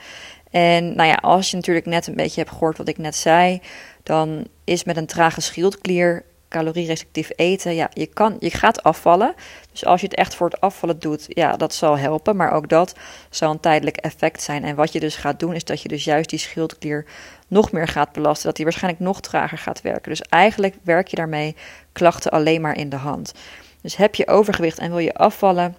En 0.52 0.96
nou 0.96 1.10
ja, 1.10 1.16
als 1.16 1.50
je 1.50 1.56
natuurlijk 1.56 1.86
net 1.86 2.08
een 2.08 2.16
beetje 2.16 2.42
hebt 2.42 2.54
gehoord 2.54 2.78
wat 2.78 2.88
ik 2.88 2.98
net 2.98 3.16
zei, 3.16 3.62
dan 4.04 4.48
is 4.64 4.84
met 4.84 4.98
een 4.98 5.06
trage 5.06 5.42
schildklier 5.42 6.24
calorierestrictief 6.50 7.32
eten, 7.36 7.76
ja, 7.76 7.90
je, 7.94 8.06
kan, 8.06 8.36
je 8.40 8.50
gaat 8.50 8.84
afvallen. 8.84 9.34
Dus 9.72 9.86
als 9.86 10.02
je 10.02 10.08
het 10.08 10.16
echt 10.16 10.36
voor 10.36 10.50
het 10.50 10.62
afvallen 10.62 11.00
doet, 11.00 11.26
ja, 11.28 11.56
dat 11.56 11.74
zal 11.74 11.98
helpen. 11.98 12.36
Maar 12.36 12.52
ook 12.52 12.70
dat 12.70 12.96
zal 13.30 13.52
een 13.52 13.60
tijdelijk 13.60 13.98
effect 13.98 14.42
zijn. 14.42 14.64
En 14.64 14.76
wat 14.76 14.94
je 14.94 15.00
dus 15.00 15.16
gaat 15.16 15.40
doen, 15.40 15.54
is 15.54 15.64
dat 15.64 15.82
je 15.82 15.88
dus 15.88 16.04
juist 16.04 16.30
die 16.30 16.40
schildklier 16.40 17.06
nog 17.48 17.72
meer 17.72 17.88
gaat 17.88 18.12
belasten. 18.12 18.46
Dat 18.46 18.56
die 18.56 18.66
waarschijnlijk 18.66 19.04
nog 19.04 19.22
trager 19.22 19.58
gaat 19.58 19.82
werken. 19.82 20.10
Dus 20.10 20.22
eigenlijk 20.22 20.76
werk 20.84 21.08
je 21.08 21.16
daarmee 21.16 21.56
klachten 21.92 22.32
alleen 22.32 22.62
maar 22.62 22.78
in 22.78 22.90
de 22.90 22.96
hand. 22.96 23.34
Dus 23.82 23.96
heb 23.96 24.16
je 24.16 24.28
overgewicht 24.28 24.80
en 24.80 24.90
wil 24.90 25.00
je 25.00 25.14
afvallen, 25.14 25.76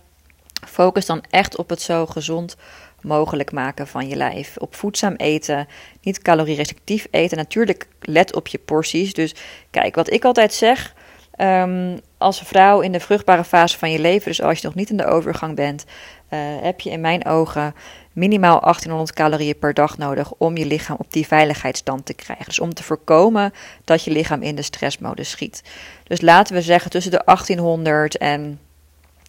focus 0.67 1.07
dan 1.07 1.25
echt 1.31 1.57
op 1.57 1.69
het 1.69 1.81
zo 1.81 2.07
gezond 2.07 2.57
mogelijk 3.03 3.53
maken 3.53 3.87
van 3.87 4.09
je 4.09 4.17
lijf. 4.17 4.57
Op 4.57 4.75
voedzaam 4.75 5.15
eten, 5.15 5.69
niet 6.03 6.23
calorierestrictief 6.23 7.07
eten. 7.11 7.37
Natuurlijk 7.37 7.89
let 8.01 8.35
op 8.35 8.47
je 8.47 8.59
porties. 8.59 9.13
Dus 9.15 9.35
kijk, 9.71 9.95
wat 9.95 10.13
ik 10.13 10.25
altijd 10.25 10.55
zeg, 10.55 10.95
um, 11.39 12.01
als 12.19 12.41
vrouw 12.41 12.81
in 12.81 12.93
de 12.93 13.01
vruchtbare 13.01 13.45
fase 13.45 13.79
van 13.79 13.91
je 13.91 13.99
leven, 13.99 14.29
dus 14.29 14.43
als 14.43 14.61
je 14.61 14.67
nog 14.67 14.77
niet 14.77 14.91
in 14.91 14.97
de 14.97 15.07
overgang 15.07 15.55
bent, 15.55 15.85
uh, 16.31 16.39
heb 16.63 16.81
je 16.81 16.91
in 16.91 17.01
mijn 17.01 17.27
ogen 17.27 17.75
minimaal 18.13 18.61
1800 18.61 19.13
calorieën 19.13 19.59
per 19.59 19.75
dag 19.75 19.99
nodig 19.99 20.33
om 20.39 20.57
je 20.57 20.67
lichaam 20.67 20.97
op 20.99 21.13
die 21.13 21.27
veiligheidsstand 21.27 22.07
te 22.07 22.15
krijgen. 22.15 22.45
Dus 22.45 22.61
om 22.61 22.75
te 22.75 22.83
voorkomen 22.83 23.53
dat 23.85 24.05
je 24.05 24.11
lichaam 24.11 24.43
in 24.43 24.55
de 24.55 24.63
stressmodus 24.63 25.31
schiet. 25.31 25.63
Dus 26.05 26.21
laten 26.21 26.55
we 26.55 26.63
zeggen 26.63 26.91
tussen 26.91 27.11
de 27.11 27.23
1800 27.25 28.17
en 28.17 28.61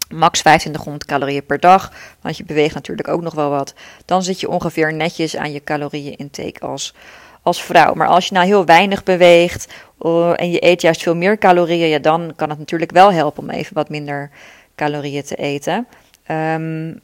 max 0.10 0.40
2500 0.40 1.06
calorieën 1.06 1.46
per 1.46 1.60
dag, 1.60 1.92
want 2.22 2.38
je 2.38 2.44
beweegt 2.44 2.74
natuurlijk 2.74 3.08
ook 3.08 3.22
nog 3.22 3.34
wel 3.34 3.50
wat. 3.50 3.74
Dan 4.06 4.24
zit 4.24 4.40
je 4.40 4.50
ongeveer 4.50 4.94
netjes 4.94 5.38
aan 5.38 5.52
je 5.52 5.64
calorieën 5.64 6.16
intake 6.18 6.60
als, 6.60 6.94
als 7.42 7.64
vrouw. 7.64 7.94
Maar 7.94 8.08
als 8.08 8.28
je 8.28 8.34
nou 8.34 8.46
heel 8.46 8.66
weinig 8.66 9.04
beweegt 9.04 9.74
uh, 10.02 10.34
en 10.36 10.52
je 10.52 10.66
eet 10.66 10.82
juist 10.82 11.02
veel 11.04 11.16
meer 11.16 11.38
calorieën, 11.38 11.88
ja, 11.88 12.00
dan 12.00 12.34
kan 12.36 12.50
het 12.50 12.60
natuurlijk 12.60 12.92
wel 12.92 13.14
helpen 13.14 13.44
om 13.44 13.50
even 13.50 13.74
wat 13.74 13.90
minder 13.90 14.30
calorieën 14.76 15.24
te 15.24 15.36
eten. 15.36 15.88
Um, 16.32 17.02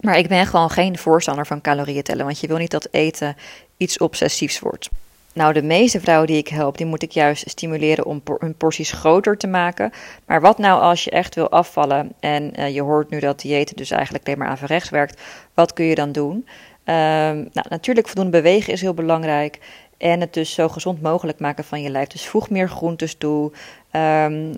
maar 0.00 0.18
ik 0.18 0.28
ben 0.28 0.46
gewoon 0.46 0.70
geen 0.70 0.98
voorstander 0.98 1.46
van 1.46 1.60
calorieën 1.60 2.02
tellen, 2.02 2.24
want 2.24 2.40
je 2.40 2.46
wil 2.46 2.56
niet 2.56 2.70
dat 2.70 2.88
eten 2.90 3.36
iets 3.76 3.98
obsessiefs 3.98 4.58
wordt. 4.58 4.88
Nou, 5.34 5.52
de 5.52 5.62
meeste 5.62 6.00
vrouwen 6.00 6.26
die 6.26 6.36
ik 6.36 6.48
help, 6.48 6.76
die 6.76 6.86
moet 6.86 7.02
ik 7.02 7.10
juist 7.10 7.50
stimuleren 7.50 8.04
om 8.04 8.22
hun 8.38 8.56
porties 8.56 8.92
groter 8.92 9.36
te 9.36 9.46
maken. 9.46 9.92
Maar 10.26 10.40
wat 10.40 10.58
nou 10.58 10.80
als 10.80 11.04
je 11.04 11.10
echt 11.10 11.34
wil 11.34 11.50
afvallen 11.50 12.12
en 12.20 12.60
uh, 12.60 12.74
je 12.74 12.82
hoort 12.82 13.10
nu 13.10 13.20
dat 13.20 13.40
diëten 13.40 13.76
dus 13.76 13.90
eigenlijk 13.90 14.26
alleen 14.26 14.38
maar 14.38 14.48
averechts 14.48 14.90
werkt, 14.90 15.20
wat 15.54 15.72
kun 15.72 15.84
je 15.84 15.94
dan 15.94 16.12
doen? 16.12 16.46
Um, 16.86 17.48
nou, 17.52 17.66
natuurlijk 17.68 18.06
voldoende 18.06 18.40
bewegen 18.40 18.72
is 18.72 18.80
heel 18.80 18.94
belangrijk. 18.94 19.58
En 19.98 20.20
het 20.20 20.34
dus 20.34 20.54
zo 20.54 20.68
gezond 20.68 21.02
mogelijk 21.02 21.38
maken 21.38 21.64
van 21.64 21.82
je 21.82 21.90
lijf. 21.90 22.08
Dus 22.08 22.26
voeg 22.26 22.50
meer 22.50 22.68
groentes 22.68 23.14
toe. 23.14 23.52
Um, 23.92 24.52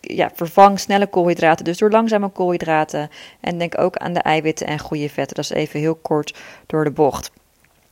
ja, 0.00 0.30
vervang 0.34 0.80
snelle 0.80 1.06
koolhydraten, 1.06 1.64
dus 1.64 1.78
door 1.78 1.90
langzame 1.90 2.28
koolhydraten. 2.28 3.10
En 3.40 3.58
denk 3.58 3.78
ook 3.78 3.96
aan 3.96 4.12
de 4.12 4.20
eiwitten 4.20 4.66
en 4.66 4.78
goede 4.78 5.08
vetten. 5.08 5.36
Dat 5.36 5.44
is 5.44 5.50
even 5.50 5.80
heel 5.80 5.94
kort 5.94 6.38
door 6.66 6.84
de 6.84 6.90
bocht. 6.90 7.30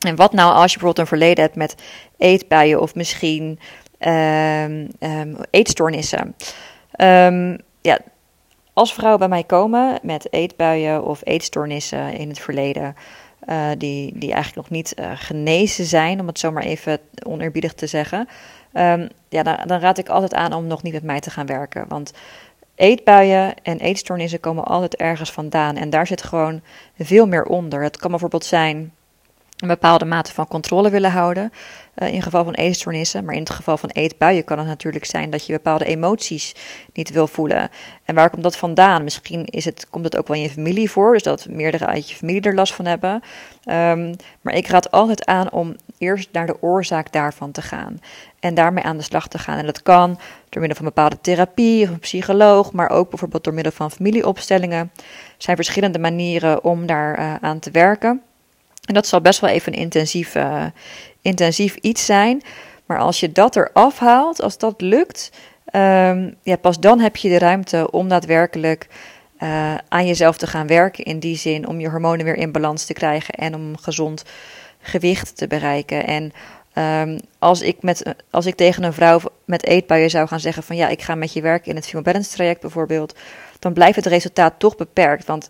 En 0.06 0.16
wat 0.16 0.32
nou 0.32 0.54
als 0.54 0.72
je 0.72 0.78
bijvoorbeeld 0.78 0.98
een 0.98 1.18
verleden 1.18 1.44
hebt 1.44 1.56
met 1.56 1.74
eetbuien 2.16 2.80
of 2.80 2.94
misschien 2.94 3.58
um, 3.98 4.88
um, 5.00 5.36
eetstoornissen? 5.50 6.34
Um, 7.00 7.58
ja, 7.80 7.98
als 8.72 8.94
vrouwen 8.94 9.18
bij 9.18 9.28
mij 9.28 9.44
komen 9.44 9.98
met 10.02 10.32
eetbuien 10.32 11.04
of 11.04 11.20
eetstoornissen 11.24 12.12
in 12.12 12.28
het 12.28 12.38
verleden, 12.38 12.94
uh, 13.48 13.68
die, 13.78 14.18
die 14.18 14.32
eigenlijk 14.32 14.68
nog 14.68 14.70
niet 14.70 14.94
uh, 14.98 15.10
genezen 15.14 15.84
zijn, 15.84 16.20
om 16.20 16.26
het 16.26 16.38
zo 16.38 16.52
maar 16.52 16.62
even 16.62 16.98
oneerbiedig 17.26 17.74
te 17.74 17.86
zeggen, 17.86 18.28
ja, 19.28 19.42
dan, 19.42 19.56
dan, 19.66 19.80
raad 19.80 19.98
ik 19.98 20.08
altijd 20.08 20.34
aan 20.34 20.52
om 20.52 20.66
nog 20.66 20.82
niet 20.82 20.92
met 20.92 21.02
mij 21.02 21.20
te 21.20 21.30
gaan 21.30 21.46
werken. 21.46 21.84
Want 21.88 22.12
eetbuien 22.74 23.54
en 23.62 23.78
eetstoornissen 23.78 24.40
komen 24.40 24.64
altijd 24.64 24.96
ergens 24.96 25.32
vandaan 25.32 25.76
en 25.76 25.90
daar 25.90 26.06
zit 26.06 26.22
gewoon 26.22 26.60
veel 26.98 27.26
meer 27.26 27.44
onder. 27.44 27.82
Het 27.82 27.96
kan 27.96 28.10
bijvoorbeeld 28.10 28.44
zijn 28.44 28.92
een 29.60 29.68
bepaalde 29.68 30.04
mate 30.04 30.32
van 30.32 30.48
controle 30.48 30.90
willen 30.90 31.10
houden. 31.10 31.52
Uh, 31.96 32.12
in 32.12 32.22
geval 32.22 32.44
van 32.44 32.54
eetstoornissen. 32.54 33.24
Maar 33.24 33.34
in 33.34 33.40
het 33.40 33.50
geval 33.50 33.76
van 33.76 33.88
eetbuien 33.88 34.44
kan 34.44 34.58
het 34.58 34.66
natuurlijk 34.66 35.04
zijn 35.04 35.30
dat 35.30 35.46
je 35.46 35.52
bepaalde 35.52 35.84
emoties 35.84 36.54
niet 36.92 37.10
wil 37.10 37.26
voelen. 37.26 37.70
En 38.04 38.14
waar 38.14 38.30
komt 38.30 38.42
dat 38.42 38.56
vandaan? 38.56 39.04
Misschien 39.04 39.44
is 39.44 39.64
het, 39.64 39.86
komt 39.90 40.04
het 40.04 40.16
ook 40.16 40.28
wel 40.28 40.36
in 40.36 40.42
je 40.42 40.50
familie 40.50 40.90
voor. 40.90 41.12
Dus 41.12 41.22
dat 41.22 41.46
meerdere 41.48 41.86
uit 41.86 42.10
je 42.10 42.16
familie 42.16 42.42
er 42.42 42.54
last 42.54 42.74
van 42.74 42.84
hebben. 42.84 43.22
Um, 43.64 44.16
maar 44.40 44.54
ik 44.54 44.66
raad 44.66 44.90
altijd 44.90 45.26
aan 45.26 45.52
om 45.52 45.76
eerst 45.98 46.28
naar 46.32 46.46
de 46.46 46.62
oorzaak 46.62 47.12
daarvan 47.12 47.50
te 47.50 47.62
gaan. 47.62 48.00
En 48.40 48.54
daarmee 48.54 48.84
aan 48.84 48.96
de 48.96 49.02
slag 49.02 49.28
te 49.28 49.38
gaan. 49.38 49.58
En 49.58 49.66
dat 49.66 49.82
kan 49.82 50.18
door 50.48 50.60
middel 50.60 50.76
van 50.76 50.84
bepaalde 50.84 51.20
therapie 51.20 51.82
of 51.82 51.90
een 51.90 51.98
psycholoog. 51.98 52.72
Maar 52.72 52.90
ook 52.90 53.08
bijvoorbeeld 53.08 53.44
door 53.44 53.54
middel 53.54 53.72
van 53.72 53.90
familieopstellingen. 53.90 54.90
Er 54.96 55.02
zijn 55.38 55.56
verschillende 55.56 55.98
manieren 55.98 56.64
om 56.64 56.86
daar 56.86 57.18
uh, 57.18 57.34
aan 57.40 57.58
te 57.58 57.70
werken. 57.70 58.22
En 58.90 58.96
dat 58.96 59.06
zal 59.06 59.20
best 59.20 59.40
wel 59.40 59.50
even 59.50 59.72
een 59.72 59.78
intensief, 59.78 60.34
uh, 60.34 60.64
intensief 61.22 61.74
iets 61.74 62.04
zijn. 62.04 62.42
Maar 62.86 62.98
als 62.98 63.20
je 63.20 63.32
dat 63.32 63.56
eraf 63.56 63.98
haalt, 63.98 64.42
als 64.42 64.58
dat 64.58 64.80
lukt, 64.80 65.30
um, 65.72 66.36
ja, 66.42 66.56
pas 66.60 66.80
dan 66.80 67.00
heb 67.00 67.16
je 67.16 67.28
de 67.28 67.38
ruimte 67.38 67.90
om 67.90 68.08
daadwerkelijk 68.08 68.86
uh, 69.38 69.74
aan 69.88 70.06
jezelf 70.06 70.36
te 70.36 70.46
gaan 70.46 70.66
werken. 70.66 71.04
In 71.04 71.18
die 71.18 71.36
zin 71.36 71.68
om 71.68 71.80
je 71.80 71.88
hormonen 71.88 72.24
weer 72.24 72.36
in 72.36 72.52
balans 72.52 72.84
te 72.84 72.92
krijgen 72.92 73.34
en 73.34 73.54
om 73.54 73.76
gezond 73.76 74.24
gewicht 74.80 75.36
te 75.36 75.46
bereiken. 75.46 76.06
En 76.06 76.32
um, 77.08 77.18
als, 77.38 77.62
ik 77.62 77.82
met, 77.82 78.14
als 78.30 78.46
ik 78.46 78.54
tegen 78.54 78.82
een 78.82 78.92
vrouw 78.92 79.20
met 79.44 79.64
eetbuien 79.64 80.10
zou 80.10 80.28
gaan 80.28 80.40
zeggen 80.40 80.62
van 80.62 80.76
ja, 80.76 80.88
ik 80.88 81.02
ga 81.02 81.14
met 81.14 81.32
je 81.32 81.40
werken 81.40 81.70
in 81.70 81.76
het 81.76 81.86
Female 81.86 82.04
Balance 82.04 82.30
traject 82.30 82.60
bijvoorbeeld, 82.60 83.18
dan 83.58 83.72
blijft 83.72 83.96
het 83.96 84.06
resultaat 84.06 84.54
toch 84.58 84.76
beperkt. 84.76 85.26
Want 85.26 85.48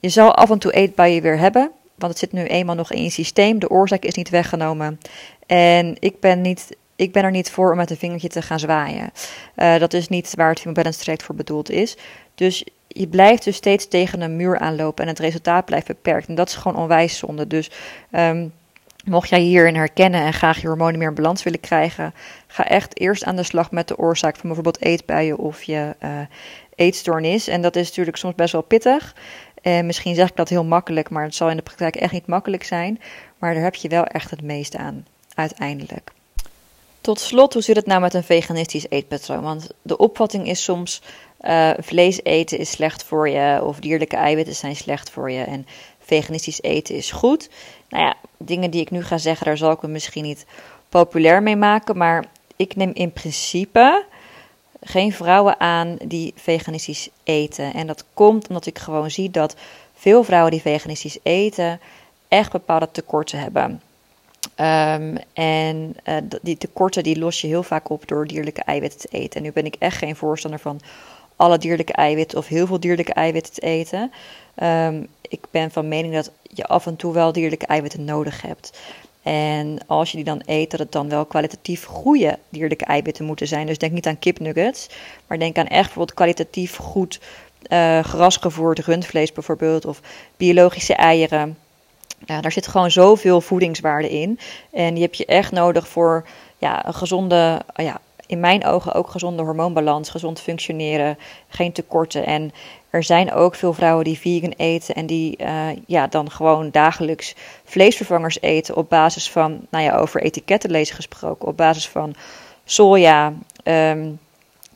je 0.00 0.08
zal 0.08 0.34
af 0.34 0.50
en 0.50 0.58
toe 0.58 0.72
eetbuien 0.72 1.22
weer 1.22 1.38
hebben. 1.38 1.70
Want 1.98 2.12
het 2.12 2.20
zit 2.20 2.32
nu 2.32 2.44
eenmaal 2.44 2.74
nog 2.74 2.92
in 2.92 3.02
je 3.02 3.10
systeem. 3.10 3.58
De 3.58 3.70
oorzaak 3.70 4.02
is 4.02 4.14
niet 4.14 4.28
weggenomen. 4.28 5.00
En 5.46 5.96
ik 5.98 6.20
ben, 6.20 6.40
niet, 6.40 6.76
ik 6.96 7.12
ben 7.12 7.24
er 7.24 7.30
niet 7.30 7.50
voor 7.50 7.70
om 7.70 7.76
met 7.76 7.90
een 7.90 7.96
vingertje 7.96 8.28
te 8.28 8.42
gaan 8.42 8.58
zwaaien. 8.58 9.10
Uh, 9.56 9.78
dat 9.78 9.92
is 9.92 10.08
niet 10.08 10.32
waar 10.34 10.48
het 10.48 10.58
Human 10.58 10.74
Balance 10.74 10.98
Traject 10.98 11.22
voor 11.22 11.34
bedoeld 11.34 11.70
is. 11.70 11.96
Dus 12.34 12.64
je 12.88 13.06
blijft 13.06 13.44
dus 13.44 13.56
steeds 13.56 13.88
tegen 13.88 14.20
een 14.20 14.36
muur 14.36 14.58
aanlopen 14.58 15.04
en 15.04 15.10
het 15.10 15.18
resultaat 15.18 15.64
blijft 15.64 15.86
beperkt. 15.86 16.28
En 16.28 16.34
dat 16.34 16.48
is 16.48 16.54
gewoon 16.54 16.82
onwijs 16.82 17.18
zonde. 17.18 17.46
Dus 17.46 17.70
um, 18.12 18.52
mocht 19.04 19.28
jij 19.28 19.40
hierin 19.40 19.74
herkennen 19.74 20.20
en 20.20 20.32
graag 20.32 20.60
je 20.60 20.66
hormonen 20.66 20.98
meer 20.98 21.08
in 21.08 21.14
balans 21.14 21.42
willen 21.42 21.60
krijgen, 21.60 22.14
ga 22.46 22.66
echt 22.66 23.00
eerst 23.00 23.24
aan 23.24 23.36
de 23.36 23.42
slag 23.42 23.70
met 23.70 23.88
de 23.88 23.98
oorzaak 23.98 24.34
van 24.36 24.42
bijvoorbeeld 24.44 24.82
eetbuien 24.82 25.38
of 25.38 25.62
je 25.62 25.96
uh, 26.02 26.10
eetstoornis. 26.74 27.48
En 27.48 27.62
dat 27.62 27.76
is 27.76 27.88
natuurlijk 27.88 28.16
soms 28.16 28.34
best 28.34 28.52
wel 28.52 28.62
pittig. 28.62 29.14
En 29.68 29.86
misschien 29.86 30.14
zeg 30.14 30.28
ik 30.28 30.36
dat 30.36 30.48
heel 30.48 30.64
makkelijk, 30.64 31.10
maar 31.10 31.24
het 31.24 31.34
zal 31.34 31.50
in 31.50 31.56
de 31.56 31.62
praktijk 31.62 31.96
echt 31.96 32.12
niet 32.12 32.26
makkelijk 32.26 32.64
zijn. 32.64 33.00
Maar 33.38 33.54
daar 33.54 33.62
heb 33.62 33.74
je 33.74 33.88
wel 33.88 34.04
echt 34.04 34.30
het 34.30 34.42
meest 34.42 34.76
aan, 34.76 35.06
uiteindelijk. 35.34 36.12
Tot 37.00 37.20
slot, 37.20 37.52
hoe 37.52 37.62
zit 37.62 37.76
het 37.76 37.86
nou 37.86 38.00
met 38.00 38.14
een 38.14 38.24
veganistisch 38.24 38.86
eetpatroon? 38.88 39.42
Want 39.42 39.68
de 39.82 39.96
opvatting 39.96 40.48
is 40.48 40.64
soms: 40.64 41.02
uh, 41.40 41.70
vlees 41.78 42.20
eten 42.22 42.58
is 42.58 42.70
slecht 42.70 43.04
voor 43.04 43.28
je, 43.28 43.64
of 43.64 43.78
dierlijke 43.78 44.16
eiwitten 44.16 44.54
zijn 44.54 44.76
slecht 44.76 45.10
voor 45.10 45.30
je, 45.30 45.42
en 45.42 45.66
veganistisch 45.98 46.62
eten 46.62 46.94
is 46.94 47.10
goed. 47.10 47.50
Nou 47.88 48.04
ja, 48.04 48.14
dingen 48.36 48.70
die 48.70 48.80
ik 48.80 48.90
nu 48.90 49.02
ga 49.02 49.18
zeggen, 49.18 49.46
daar 49.46 49.56
zal 49.56 49.72
ik 49.72 49.82
me 49.82 49.88
misschien 49.88 50.24
niet 50.24 50.46
populair 50.88 51.42
mee 51.42 51.56
maken, 51.56 51.96
maar 51.96 52.24
ik 52.56 52.76
neem 52.76 52.90
in 52.94 53.12
principe 53.12 54.04
geen 54.80 55.12
vrouwen 55.12 55.60
aan 55.60 55.96
die 56.04 56.32
veganistisch 56.36 57.08
eten. 57.24 57.74
En 57.74 57.86
dat 57.86 58.04
komt 58.14 58.48
omdat 58.48 58.66
ik 58.66 58.78
gewoon 58.78 59.10
zie 59.10 59.30
dat 59.30 59.56
veel 59.94 60.24
vrouwen 60.24 60.50
die 60.50 60.60
veganistisch 60.60 61.18
eten 61.22 61.80
echt 62.28 62.52
bepaalde 62.52 62.88
tekorten 62.90 63.38
hebben. 63.38 63.82
Um, 64.56 65.18
en 65.32 65.96
uh, 66.04 66.16
die 66.42 66.58
tekorten 66.58 67.02
die 67.02 67.18
los 67.18 67.40
je 67.40 67.46
heel 67.46 67.62
vaak 67.62 67.90
op 67.90 68.08
door 68.08 68.26
dierlijke 68.26 68.62
eiwitten 68.62 69.00
te 69.00 69.08
eten. 69.08 69.36
En 69.36 69.42
nu 69.42 69.52
ben 69.52 69.66
ik 69.66 69.76
echt 69.78 69.96
geen 69.96 70.16
voorstander 70.16 70.60
van 70.60 70.80
alle 71.36 71.58
dierlijke 71.58 71.92
eiwitten 71.92 72.38
of 72.38 72.46
heel 72.46 72.66
veel 72.66 72.80
dierlijke 72.80 73.12
eiwitten 73.12 73.52
te 73.52 73.60
eten. 73.60 74.12
Um, 74.62 75.06
ik 75.28 75.40
ben 75.50 75.70
van 75.70 75.88
mening 75.88 76.14
dat 76.14 76.30
je 76.42 76.66
af 76.66 76.86
en 76.86 76.96
toe 76.96 77.12
wel 77.12 77.32
dierlijke 77.32 77.66
eiwitten 77.66 78.04
nodig 78.04 78.42
hebt. 78.42 78.78
En 79.28 79.78
als 79.86 80.10
je 80.10 80.16
die 80.16 80.24
dan 80.24 80.42
eet, 80.44 80.70
dat 80.70 80.80
het 80.80 80.92
dan 80.92 81.08
wel 81.08 81.26
kwalitatief 81.26 81.84
goede 81.84 82.38
dierlijke 82.48 82.84
eiwitten 82.84 83.24
moeten 83.24 83.46
zijn. 83.46 83.66
Dus 83.66 83.78
denk 83.78 83.92
niet 83.92 84.06
aan 84.06 84.18
kipnuggets, 84.18 84.88
maar 85.26 85.38
denk 85.38 85.58
aan 85.58 85.66
echt 85.66 85.82
bijvoorbeeld 85.82 86.14
kwalitatief 86.14 86.76
goed 86.76 87.20
uh, 87.68 87.98
grasgevoerd 88.04 88.78
rundvlees 88.78 89.32
bijvoorbeeld, 89.32 89.84
of 89.84 90.00
biologische 90.36 90.94
eieren. 90.94 91.58
Ja, 92.26 92.40
daar 92.40 92.52
zit 92.52 92.66
gewoon 92.66 92.90
zoveel 92.90 93.40
voedingswaarde 93.40 94.10
in. 94.10 94.38
En 94.72 94.94
die 94.94 95.02
heb 95.02 95.14
je 95.14 95.26
echt 95.26 95.52
nodig 95.52 95.88
voor 95.88 96.26
ja, 96.58 96.86
een 96.86 96.94
gezonde, 96.94 97.62
ja, 97.74 98.00
in 98.28 98.40
mijn 98.40 98.64
ogen 98.64 98.92
ook 98.92 99.10
gezonde 99.10 99.42
hormoonbalans, 99.42 100.10
gezond 100.10 100.40
functioneren, 100.40 101.18
geen 101.48 101.72
tekorten. 101.72 102.26
En 102.26 102.52
er 102.90 103.02
zijn 103.02 103.32
ook 103.32 103.54
veel 103.54 103.72
vrouwen 103.72 104.04
die 104.04 104.18
vegan 104.18 104.52
eten 104.56 104.94
en 104.94 105.06
die 105.06 105.38
uh, 105.40 105.66
ja, 105.86 106.06
dan 106.06 106.30
gewoon 106.30 106.70
dagelijks 106.70 107.34
vleesvervangers 107.64 108.40
eten 108.40 108.76
op 108.76 108.88
basis 108.88 109.30
van, 109.30 109.66
nou 109.70 109.84
ja, 109.84 109.96
over 109.96 110.22
etiketten 110.22 110.70
lezen 110.70 110.94
gesproken, 110.94 111.48
op 111.48 111.56
basis 111.56 111.88
van 111.88 112.14
soja, 112.64 113.32
um, 113.64 114.18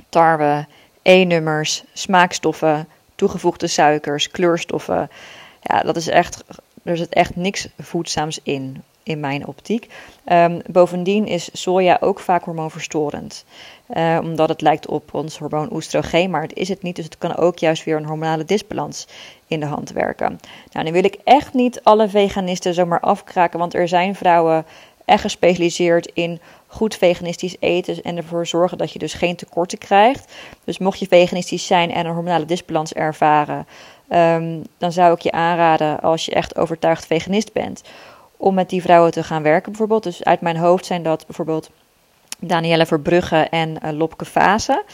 tarwe, 0.08 0.66
E-nummers, 1.02 1.84
smaakstoffen, 1.92 2.88
toegevoegde 3.14 3.66
suikers, 3.66 4.30
kleurstoffen. 4.30 5.10
Ja, 5.60 5.80
dat 5.80 5.96
is 5.96 6.08
echt, 6.08 6.44
er 6.82 6.96
zit 6.96 7.12
echt 7.12 7.36
niks 7.36 7.68
voedzaams 7.78 8.40
in 8.42 8.82
in 9.02 9.20
mijn 9.20 9.46
optiek. 9.46 9.88
Um, 10.32 10.60
bovendien 10.66 11.26
is 11.26 11.48
soja 11.52 11.96
ook 12.00 12.20
vaak 12.20 12.44
hormoonverstorend. 12.44 13.44
Uh, 13.96 14.18
omdat 14.22 14.48
het 14.48 14.60
lijkt 14.60 14.86
op 14.86 15.14
ons 15.14 15.38
hormoon 15.38 15.72
oestrogeen, 15.72 16.30
maar 16.30 16.42
het 16.42 16.54
is 16.54 16.68
het 16.68 16.82
niet. 16.82 16.96
Dus 16.96 17.04
het 17.04 17.18
kan 17.18 17.36
ook 17.36 17.58
juist 17.58 17.84
weer 17.84 17.96
een 17.96 18.06
hormonale 18.06 18.44
disbalans 18.44 19.06
in 19.46 19.60
de 19.60 19.66
hand 19.66 19.90
werken. 19.90 20.40
Nou, 20.72 20.86
nu 20.86 20.92
wil 20.92 21.04
ik 21.04 21.18
echt 21.24 21.54
niet 21.54 21.80
alle 21.82 22.08
veganisten 22.08 22.74
zomaar 22.74 23.00
afkraken, 23.00 23.58
want 23.58 23.74
er 23.74 23.88
zijn 23.88 24.14
vrouwen 24.14 24.64
echt 25.04 25.20
gespecialiseerd 25.20 26.10
in 26.14 26.40
goed 26.66 26.96
veganistisch 26.96 27.56
eten 27.60 28.02
en 28.02 28.16
ervoor 28.16 28.46
zorgen 28.46 28.78
dat 28.78 28.92
je 28.92 28.98
dus 28.98 29.14
geen 29.14 29.36
tekorten 29.36 29.78
krijgt. 29.78 30.32
Dus 30.64 30.78
mocht 30.78 30.98
je 30.98 31.06
veganistisch 31.06 31.66
zijn 31.66 31.92
en 31.92 32.06
een 32.06 32.12
hormonale 32.12 32.44
disbalans 32.44 32.92
ervaren, 32.92 33.66
um, 34.08 34.62
dan 34.78 34.92
zou 34.92 35.14
ik 35.14 35.20
je 35.20 35.32
aanraden 35.32 36.00
als 36.00 36.24
je 36.24 36.34
echt 36.34 36.56
overtuigd 36.56 37.06
veganist 37.06 37.52
bent 37.52 37.82
om 38.42 38.54
met 38.54 38.68
die 38.68 38.82
vrouwen 38.82 39.10
te 39.10 39.22
gaan 39.22 39.42
werken 39.42 39.70
bijvoorbeeld. 39.70 40.02
Dus 40.02 40.24
uit 40.24 40.40
mijn 40.40 40.56
hoofd 40.56 40.86
zijn 40.86 41.02
dat 41.02 41.26
bijvoorbeeld 41.26 41.70
Danielle 42.38 42.86
Verbrugge 42.86 43.36
en 43.36 43.78
uh, 43.84 43.90
Lopke 43.90 44.24
Fase. 44.24 44.84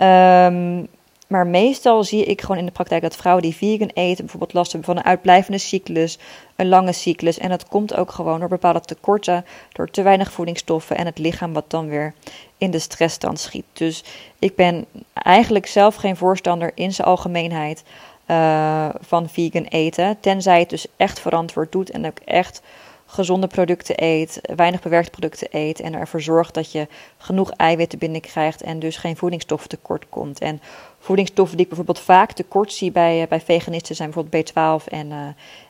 Um, 0.00 0.88
maar 1.26 1.46
meestal 1.46 2.04
zie 2.04 2.24
ik 2.24 2.40
gewoon 2.40 2.58
in 2.58 2.66
de 2.66 2.72
praktijk 2.72 3.02
dat 3.02 3.16
vrouwen 3.16 3.42
die 3.42 3.56
vegan 3.56 3.90
eten 3.94 4.24
bijvoorbeeld 4.24 4.52
last 4.52 4.72
hebben 4.72 4.94
van 4.94 5.02
een 5.02 5.10
uitblijvende 5.10 5.58
cyclus, 5.58 6.18
een 6.56 6.68
lange 6.68 6.92
cyclus. 6.92 7.38
En 7.38 7.48
dat 7.48 7.68
komt 7.68 7.94
ook 7.94 8.10
gewoon 8.10 8.38
door 8.38 8.48
bepaalde 8.48 8.80
tekorten, 8.80 9.44
door 9.72 9.90
te 9.90 10.02
weinig 10.02 10.32
voedingsstoffen 10.32 10.96
en 10.96 11.06
het 11.06 11.18
lichaam 11.18 11.52
wat 11.52 11.70
dan 11.70 11.88
weer 11.88 12.14
in 12.58 12.70
de 12.70 12.78
stressstand 12.78 13.40
schiet. 13.40 13.64
Dus 13.72 14.04
ik 14.38 14.54
ben 14.54 14.86
eigenlijk 15.12 15.66
zelf 15.66 15.94
geen 15.94 16.16
voorstander 16.16 16.70
in 16.74 16.92
zijn 16.92 17.08
algemeenheid 17.08 17.82
uh, 18.30 18.88
van 19.00 19.28
vegan 19.28 19.64
eten. 19.64 20.20
Tenzij 20.20 20.58
het 20.58 20.70
dus 20.70 20.86
echt 20.96 21.20
verantwoord 21.20 21.72
doet 21.72 21.90
en 21.90 22.06
ook 22.06 22.18
echt 22.24 22.62
gezonde 23.06 23.46
producten 23.46 24.04
eet, 24.04 24.40
weinig 24.56 24.82
bewerkte 24.82 25.10
producten 25.10 25.48
eet 25.50 25.80
en 25.80 25.94
ervoor 25.94 26.20
zorgt 26.20 26.54
dat 26.54 26.72
je 26.72 26.86
genoeg 27.18 27.50
eiwitten 27.50 27.98
binnenkrijgt 27.98 28.62
en 28.62 28.78
dus 28.78 28.96
geen 28.96 29.16
voedingsstoffen 29.16 29.68
tekort 29.68 30.08
komt. 30.08 30.40
En 30.40 30.60
voedingsstoffen 30.98 31.56
die 31.56 31.66
ik 31.66 31.72
bijvoorbeeld 31.72 32.04
vaak 32.04 32.32
tekort 32.32 32.72
zie 32.72 32.92
bij, 32.92 33.26
bij 33.28 33.40
veganisten 33.40 33.96
zijn 33.96 34.10
bijvoorbeeld 34.10 34.52
B12 34.52 34.84
en, 34.88 35.06
uh, 35.06 35.26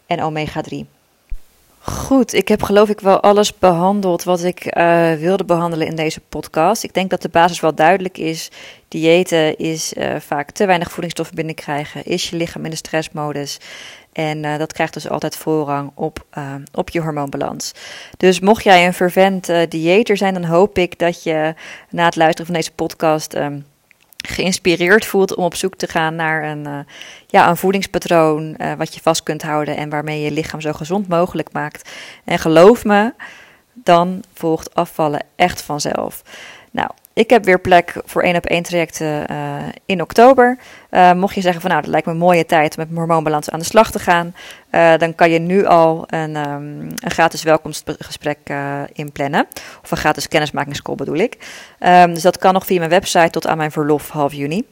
en 0.06 0.22
omega 0.22 0.60
3. 0.60 0.86
Goed, 1.82 2.32
ik 2.34 2.48
heb 2.48 2.62
geloof 2.62 2.88
ik 2.88 3.00
wel 3.00 3.20
alles 3.20 3.58
behandeld 3.58 4.22
wat 4.22 4.42
ik 4.42 4.76
uh, 4.76 5.12
wilde 5.12 5.44
behandelen 5.44 5.86
in 5.86 5.96
deze 5.96 6.20
podcast. 6.28 6.84
Ik 6.84 6.94
denk 6.94 7.10
dat 7.10 7.22
de 7.22 7.28
basis 7.28 7.60
wel 7.60 7.74
duidelijk 7.74 8.18
is. 8.18 8.50
Diëten 8.88 9.56
is 9.58 9.92
uh, 9.92 10.16
vaak 10.18 10.50
te 10.50 10.66
weinig 10.66 10.90
voedingsstoffen 10.90 11.36
binnenkrijgen, 11.36 12.04
is 12.04 12.30
je 12.30 12.36
lichaam 12.36 12.64
in 12.64 12.70
de 12.70 12.76
stressmodus. 12.76 13.58
En 14.12 14.44
uh, 14.44 14.58
dat 14.58 14.72
krijgt 14.72 14.94
dus 14.94 15.08
altijd 15.08 15.36
voorrang 15.36 15.90
op, 15.94 16.26
op 16.74 16.90
je 16.90 17.00
hormoonbalans. 17.00 17.72
Dus 18.16 18.40
mocht 18.40 18.64
jij 18.64 18.86
een 18.86 18.94
fervent 18.94 19.52
dieeter 19.68 20.16
zijn, 20.16 20.34
dan 20.34 20.44
hoop 20.44 20.78
ik 20.78 20.98
dat 20.98 21.22
je 21.22 21.54
na 21.90 22.04
het 22.04 22.16
luisteren 22.16 22.46
van 22.46 22.54
deze 22.54 22.72
podcast. 22.72 23.34
Um, 23.34 23.66
geïnspireerd 24.28 25.04
voelt 25.04 25.34
om 25.34 25.44
op 25.44 25.54
zoek 25.54 25.76
te 25.76 25.86
gaan 25.86 26.14
naar 26.14 26.44
een, 26.44 26.66
uh, 26.66 26.78
ja, 27.26 27.48
een 27.48 27.56
voedingspatroon 27.56 28.54
uh, 28.58 28.72
wat 28.74 28.94
je 28.94 29.00
vast 29.00 29.22
kunt 29.22 29.42
houden 29.42 29.76
en 29.76 29.88
waarmee 29.88 30.18
je 30.18 30.24
je 30.24 30.30
lichaam 30.30 30.60
zo 30.60 30.72
gezond 30.72 31.08
mogelijk 31.08 31.52
maakt. 31.52 31.90
En 32.24 32.38
geloof 32.38 32.84
me, 32.84 33.14
dan 33.72 34.22
volgt 34.32 34.74
afvallen 34.74 35.22
echt 35.36 35.62
vanzelf. 35.62 36.22
Nou, 36.70 36.90
ik 37.12 37.30
heb 37.30 37.44
weer 37.44 37.60
plek 37.60 37.94
voor 38.04 38.22
één 38.22 38.36
op 38.36 38.46
één 38.46 38.62
trajecten 38.62 39.30
uh, 39.30 39.62
in 39.86 40.02
oktober. 40.02 40.58
Uh, 40.90 41.12
mocht 41.12 41.34
je 41.34 41.40
zeggen 41.40 41.60
van 41.60 41.70
nou, 41.70 41.82
dat 41.82 41.90
lijkt 41.90 42.06
me 42.06 42.12
een 42.12 42.18
mooie 42.18 42.46
tijd 42.46 42.76
om 42.76 42.84
met 42.86 42.98
hormoonbalans 42.98 43.50
aan 43.50 43.58
de 43.58 43.64
slag 43.64 43.90
te 43.90 43.98
gaan, 43.98 44.34
uh, 44.70 44.96
dan 44.96 45.14
kan 45.14 45.30
je 45.30 45.38
nu 45.38 45.64
al 45.64 46.04
een, 46.06 46.36
um, 46.36 46.88
een 46.96 47.10
gratis 47.10 47.42
welkomstgesprek 47.42 48.38
inplannen. 48.92 49.46
Of 49.82 49.90
een 49.90 49.96
gratis 49.96 50.28
kennismakingscall 50.28 50.94
bedoel 50.94 51.16
ik. 51.16 51.36
Um, 51.80 52.14
dus 52.14 52.22
dat 52.22 52.38
kan 52.38 52.52
nog 52.52 52.66
via 52.66 52.78
mijn 52.78 52.90
website 52.90 53.30
tot 53.30 53.46
aan 53.46 53.56
mijn 53.56 53.72
verlof 53.72 54.08
half 54.08 54.32
juni. 54.32 54.64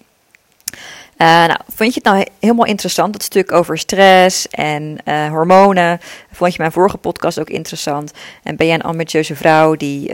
Uh, 1.19 1.27
nou, 1.27 1.61
vond 1.75 1.95
je 1.95 2.01
het 2.03 2.13
nou 2.13 2.27
helemaal 2.39 2.67
interessant, 2.67 3.13
dat 3.13 3.23
stuk 3.23 3.53
over 3.53 3.79
stress 3.79 4.49
en 4.49 4.99
hormonen? 5.05 6.01
Vond 6.33 6.53
je 6.53 6.59
mijn 6.59 6.73
vorige 6.73 6.97
podcast 6.97 7.41
ook 7.41 7.51
interessant? 7.51 8.13
En 8.43 8.57
ben 8.57 8.67
jij 8.67 8.75
een 8.75 8.83
ambitieuze 8.83 9.37
vrouw 9.37 9.75
die 9.75 10.11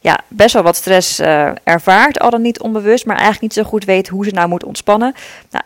ja, 0.00 0.20
best 0.28 0.54
wel 0.54 0.62
wat 0.62 0.76
stress 0.76 1.18
ervaart, 1.64 2.18
al 2.18 2.30
dan 2.30 2.42
niet 2.42 2.60
onbewust, 2.60 3.06
maar 3.06 3.16
eigenlijk 3.16 3.42
niet 3.42 3.64
zo 3.64 3.70
goed 3.70 3.84
weet 3.84 4.08
hoe 4.08 4.24
ze 4.24 4.30
nou 4.30 4.48
moet 4.48 4.64
ontspannen? 4.64 5.14
Nou, 5.50 5.64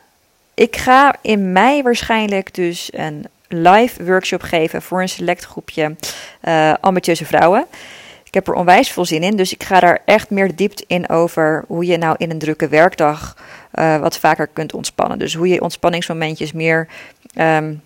ik 0.55 0.77
ga 0.77 1.15
in 1.21 1.53
mei 1.53 1.83
waarschijnlijk 1.83 2.55
dus 2.55 2.91
een 2.93 3.27
live 3.49 4.05
workshop 4.05 4.43
geven 4.43 4.83
voor 4.83 5.01
een 5.01 5.09
select 5.09 5.45
groepje 5.45 5.97
ambitieuze 6.81 7.25
vrouwen. 7.25 7.67
Ik 8.25 8.35
heb 8.35 8.55
er 8.55 8.61
onwijs 8.61 8.91
veel 8.91 9.05
zin 9.05 9.23
in, 9.23 9.37
dus 9.37 9.53
ik 9.53 9.63
ga 9.63 9.81
daar 9.81 10.03
echt 10.05 10.31
meer 10.31 10.57
diepte 10.57 10.85
in 10.87 11.09
over 11.09 11.65
hoe 11.67 11.87
je 11.87 11.97
nou 11.97 12.15
in 12.19 12.31
een 12.31 12.39
drukke 12.39 12.69
werkdag 12.69 13.37
uh, 13.75 13.99
wat 13.99 14.19
vaker 14.19 14.47
kunt 14.47 14.75
ontspannen. 14.75 15.19
Dus 15.19 15.35
hoe 15.35 15.49
je 15.49 15.61
ontspanningsmomentjes 15.61 16.53
meer 16.53 16.89
um, 17.39 17.83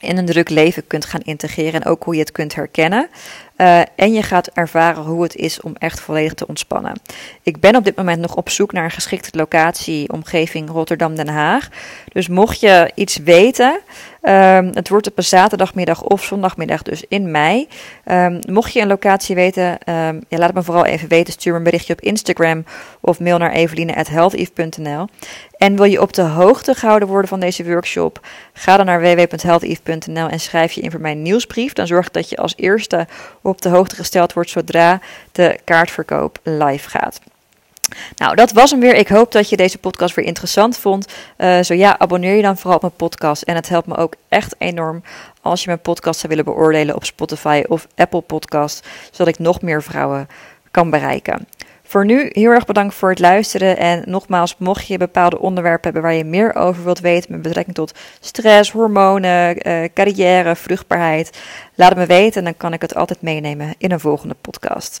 in 0.00 0.18
een 0.18 0.26
druk 0.26 0.48
leven 0.48 0.86
kunt 0.86 1.04
gaan 1.04 1.20
integreren 1.20 1.82
en 1.82 1.90
ook 1.90 2.04
hoe 2.04 2.14
je 2.14 2.20
het 2.20 2.32
kunt 2.32 2.54
herkennen. 2.54 3.08
Uh, 3.56 3.80
en 3.96 4.12
je 4.12 4.22
gaat 4.22 4.46
ervaren 4.46 5.02
hoe 5.02 5.22
het 5.22 5.36
is 5.36 5.60
om 5.60 5.74
echt 5.78 6.00
volledig 6.00 6.34
te 6.34 6.46
ontspannen. 6.46 7.00
Ik 7.42 7.60
ben 7.60 7.76
op 7.76 7.84
dit 7.84 7.96
moment 7.96 8.20
nog 8.20 8.36
op 8.36 8.48
zoek 8.48 8.72
naar 8.72 8.84
een 8.84 8.90
geschikte 8.90 9.38
locatie, 9.38 10.12
omgeving 10.12 10.70
Rotterdam-Den 10.70 11.28
Haag. 11.28 11.68
Dus 12.12 12.28
mocht 12.28 12.60
je 12.60 12.90
iets 12.94 13.16
weten, 13.16 13.80
um, 14.22 14.70
het 14.74 14.88
wordt 14.88 15.06
op 15.06 15.18
een 15.18 15.24
zaterdagmiddag 15.24 16.02
of 16.02 16.24
zondagmiddag, 16.24 16.82
dus 16.82 17.04
in 17.08 17.30
mei. 17.30 17.68
Um, 18.04 18.38
mocht 18.48 18.72
je 18.72 18.80
een 18.80 18.88
locatie 18.88 19.34
weten, 19.34 19.64
um, 19.64 20.20
ja, 20.28 20.38
laat 20.38 20.46
het 20.46 20.54
me 20.54 20.62
vooral 20.62 20.84
even 20.84 21.08
weten. 21.08 21.32
Stuur 21.32 21.52
me 21.52 21.58
een 21.58 21.64
berichtje 21.64 21.92
op 21.92 22.00
Instagram 22.00 22.64
of 23.00 23.20
mail 23.20 23.38
naar 23.38 23.52
eveline.healtheve.nl. 23.52 25.06
En 25.56 25.76
wil 25.76 25.84
je 25.84 26.00
op 26.00 26.12
de 26.12 26.22
hoogte 26.22 26.74
gehouden 26.74 27.08
worden 27.08 27.28
van 27.28 27.40
deze 27.40 27.64
workshop? 27.64 28.26
Ga 28.52 28.76
dan 28.76 28.86
naar 28.86 29.00
www.healtheve.nl 29.00 30.28
en 30.28 30.40
schrijf 30.40 30.72
je 30.72 30.80
in 30.80 30.90
voor 30.90 31.00
mijn 31.00 31.22
nieuwsbrief. 31.22 31.72
Dan 31.72 31.86
zorg 31.86 32.10
dat 32.10 32.28
je 32.28 32.36
als 32.36 32.54
eerste 32.56 33.06
op 33.42 33.62
de 33.62 33.68
hoogte 33.68 33.94
gesteld 33.94 34.32
wordt 34.32 34.50
zodra 34.50 35.00
de 35.32 35.58
kaartverkoop 35.64 36.38
live 36.42 36.88
gaat. 36.90 37.20
Nou, 38.16 38.34
dat 38.34 38.52
was 38.52 38.70
hem 38.70 38.80
weer. 38.80 38.94
Ik 38.94 39.08
hoop 39.08 39.32
dat 39.32 39.48
je 39.48 39.56
deze 39.56 39.78
podcast 39.78 40.14
weer 40.14 40.24
interessant 40.24 40.76
vond. 40.76 41.12
Uh, 41.38 41.60
zo 41.60 41.74
ja, 41.74 41.98
abonneer 41.98 42.34
je 42.34 42.42
dan 42.42 42.56
vooral 42.56 42.76
op 42.76 42.82
mijn 42.82 42.94
podcast. 42.96 43.42
En 43.42 43.54
het 43.54 43.68
helpt 43.68 43.86
me 43.86 43.96
ook 43.96 44.14
echt 44.28 44.54
enorm 44.58 45.02
als 45.42 45.60
je 45.60 45.66
mijn 45.66 45.80
podcast 45.80 46.20
zou 46.20 46.28
willen 46.34 46.52
beoordelen 46.54 46.94
op 46.94 47.04
Spotify 47.04 47.62
of 47.68 47.86
Apple 47.96 48.20
Podcast, 48.20 48.88
zodat 49.10 49.28
ik 49.34 49.38
nog 49.38 49.62
meer 49.62 49.82
vrouwen 49.82 50.28
kan 50.70 50.90
bereiken. 50.90 51.46
Voor 51.82 52.04
nu 52.04 52.28
heel 52.32 52.50
erg 52.50 52.64
bedankt 52.64 52.94
voor 52.94 53.10
het 53.10 53.18
luisteren. 53.18 53.76
En 53.76 54.02
nogmaals, 54.06 54.56
mocht 54.58 54.86
je 54.86 54.98
bepaalde 54.98 55.40
onderwerpen 55.40 55.84
hebben 55.84 56.02
waar 56.02 56.14
je 56.14 56.24
meer 56.24 56.54
over 56.54 56.84
wilt 56.84 57.00
weten 57.00 57.32
met 57.32 57.42
betrekking 57.42 57.76
tot 57.76 57.98
stress, 58.20 58.70
hormonen, 58.70 59.68
uh, 59.68 59.88
carrière, 59.94 60.56
vruchtbaarheid, 60.56 61.38
laat 61.74 61.88
het 61.88 61.98
me 61.98 62.06
weten 62.06 62.38
en 62.38 62.44
dan 62.44 62.56
kan 62.56 62.72
ik 62.72 62.80
het 62.80 62.94
altijd 62.94 63.22
meenemen 63.22 63.74
in 63.78 63.92
een 63.92 64.00
volgende 64.00 64.36
podcast. 64.40 65.00